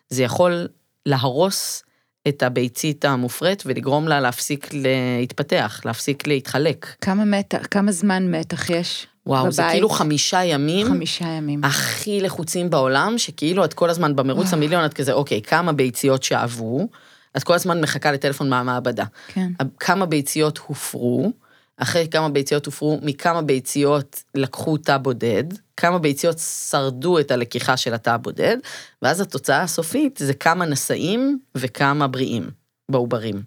זה 0.08 0.22
יכול 0.22 0.68
להרוס 1.06 1.83
את 2.28 2.42
הביצית 2.42 3.04
המופרית 3.04 3.62
ולגרום 3.66 4.08
לה 4.08 4.20
להפסיק 4.20 4.68
להתפתח, 4.72 5.80
להפסיק 5.84 6.26
להתחלק. 6.26 6.86
כמה 7.00 7.24
מתח, 7.24 7.66
כמה 7.70 7.92
זמן 7.92 8.30
מתח 8.30 8.70
יש 8.70 9.06
וואו, 9.26 9.42
בבית? 9.42 9.54
זה 9.54 9.62
כאילו 9.70 9.88
חמישה 9.88 10.44
ימים. 10.44 10.86
חמישה 10.86 11.24
ימים. 11.24 11.64
הכי 11.64 12.20
לחוצים 12.20 12.70
בעולם, 12.70 13.14
שכאילו 13.18 13.64
את 13.64 13.74
כל 13.74 13.90
הזמן 13.90 14.16
במרוץ 14.16 14.52
למיליון, 14.52 14.84
את 14.84 14.94
כזה, 14.94 15.12
אוקיי, 15.12 15.42
כמה 15.42 15.72
ביציות 15.72 16.22
שאבו, 16.22 16.88
את 17.36 17.44
כל 17.44 17.54
הזמן 17.54 17.80
מחכה 17.80 18.12
לטלפון 18.12 18.48
מהמעבדה. 18.48 19.04
כן. 19.28 19.52
כמה 19.80 20.06
ביציות 20.06 20.58
הופרו, 20.66 21.32
אחרי 21.76 22.08
כמה 22.10 22.28
ביציות 22.28 22.66
הופרו, 22.66 22.98
מכמה 23.02 23.42
ביציות 23.42 24.22
לקחו 24.34 24.76
תא 24.76 24.96
בודד, 24.96 25.44
כמה 25.76 25.98
ביציות 25.98 26.38
שרדו 26.38 27.18
את 27.18 27.30
הלקיחה 27.30 27.76
של 27.76 27.94
התא 27.94 28.10
הבודד, 28.10 28.56
ואז 29.02 29.20
התוצאה 29.20 29.62
הסופית 29.62 30.18
זה 30.22 30.34
כמה 30.34 30.66
נשאים 30.66 31.38
וכמה 31.54 32.06
בריאים 32.06 32.50
בעוברים. 32.90 33.42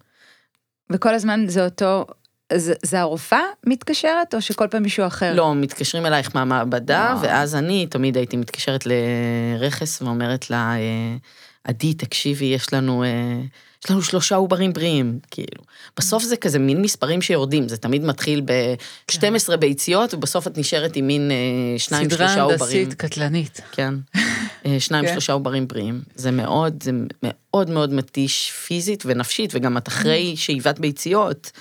וכל 0.89 1.13
הזמן 1.13 1.47
זה 1.47 1.65
אותו, 1.65 2.05
זה, 2.53 2.73
זה 2.83 2.99
הרופאה 2.99 3.43
מתקשרת, 3.65 4.33
או 4.33 4.41
שכל 4.41 4.67
פעם 4.67 4.83
מישהו 4.83 5.07
אחר? 5.07 5.33
לא, 5.33 5.55
מתקשרים 5.55 6.05
אלייך 6.05 6.35
מהמעבדה, 6.35 7.13
וואו. 7.13 7.23
ואז 7.23 7.55
אני 7.55 7.87
תמיד 7.87 8.17
הייתי 8.17 8.37
מתקשרת 8.37 8.83
לרכס 8.85 10.01
ואומרת 10.01 10.49
לה, 10.49 10.75
אה, 10.75 11.15
עדי, 11.63 11.93
תקשיבי, 11.93 12.45
יש 12.45 12.73
לנו, 12.73 13.03
אה, 13.03 13.41
יש 13.85 13.91
לנו 13.91 14.01
שלושה 14.01 14.35
עוברים 14.35 14.73
בריאים, 14.73 15.19
כאילו. 15.31 15.63
בסוף 15.97 16.23
זה 16.23 16.37
כזה 16.37 16.59
מין 16.59 16.81
מספרים 16.81 17.21
שיורדים, 17.21 17.69
זה 17.69 17.77
תמיד 17.77 18.03
מתחיל 18.03 18.41
ב-12 18.45 19.55
ביציות, 19.59 20.13
ובסוף 20.13 20.47
את 20.47 20.57
נשארת 20.57 20.95
עם 20.95 21.07
מין 21.07 21.31
אה, 21.31 21.79
שניים, 21.79 22.09
סדרה 22.09 22.27
שלושה 22.27 22.41
עוברים. 22.41 22.79
הנדסית 22.79 22.93
קטלנית. 22.93 23.61
כן. 23.71 23.93
אה, 24.65 24.79
שניים, 24.79 25.05
כן. 25.05 25.11
שלושה 25.11 25.33
עוברים 25.33 25.67
בריאים. 25.67 26.01
זה 26.15 26.31
מאוד, 26.31 26.83
זה 26.83 26.91
מאוד 27.23 27.69
מאוד 27.69 27.93
מתיש 27.93 28.51
פיזית 28.51 29.03
ונפשית, 29.05 29.51
וגם 29.53 29.77
את 29.77 29.87
אחרי 29.87 30.33
שאיבת 30.37 30.79
ביציות, 30.79 31.51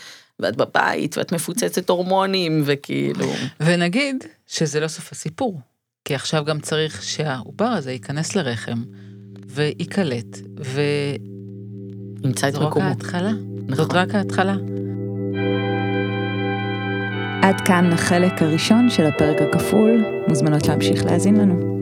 ואת 0.41 0.57
בבית, 0.57 1.19
ואת 1.19 1.33
מפוצצת 1.33 1.91
הורמונים, 1.91 2.63
וכאילו... 2.67 3.33
ונגיד 3.61 4.25
שזה 4.47 4.81
לא 4.81 4.89
סוף 4.89 5.13
הסיפור, 5.13 5.61
כי 6.05 6.15
עכשיו 6.15 6.45
גם 6.45 6.61
צריך 6.61 7.03
שהעובר 7.03 7.65
הזה 7.65 7.93
ייכנס 7.93 8.37
לרחם 8.37 8.83
וייקלט, 9.47 10.39
ימצא 12.25 12.49
את 12.49 12.55
וזו 12.55 12.63
רק 12.63 12.71
מקומו. 12.71 12.87
ההתחלה. 12.87 13.33
נכון. 13.69 13.75
זאת 13.85 13.95
רק 13.95 14.15
ההתחלה. 14.15 14.57
עד 17.43 17.61
כאן 17.61 17.93
החלק 17.93 18.43
הראשון 18.43 18.91
של 18.91 19.07
הפרק 19.07 19.37
הכפול, 19.43 20.05
מוזמנות 20.29 20.67
להמשיך 20.67 21.05
להאזין 21.05 21.37
לנו. 21.37 21.76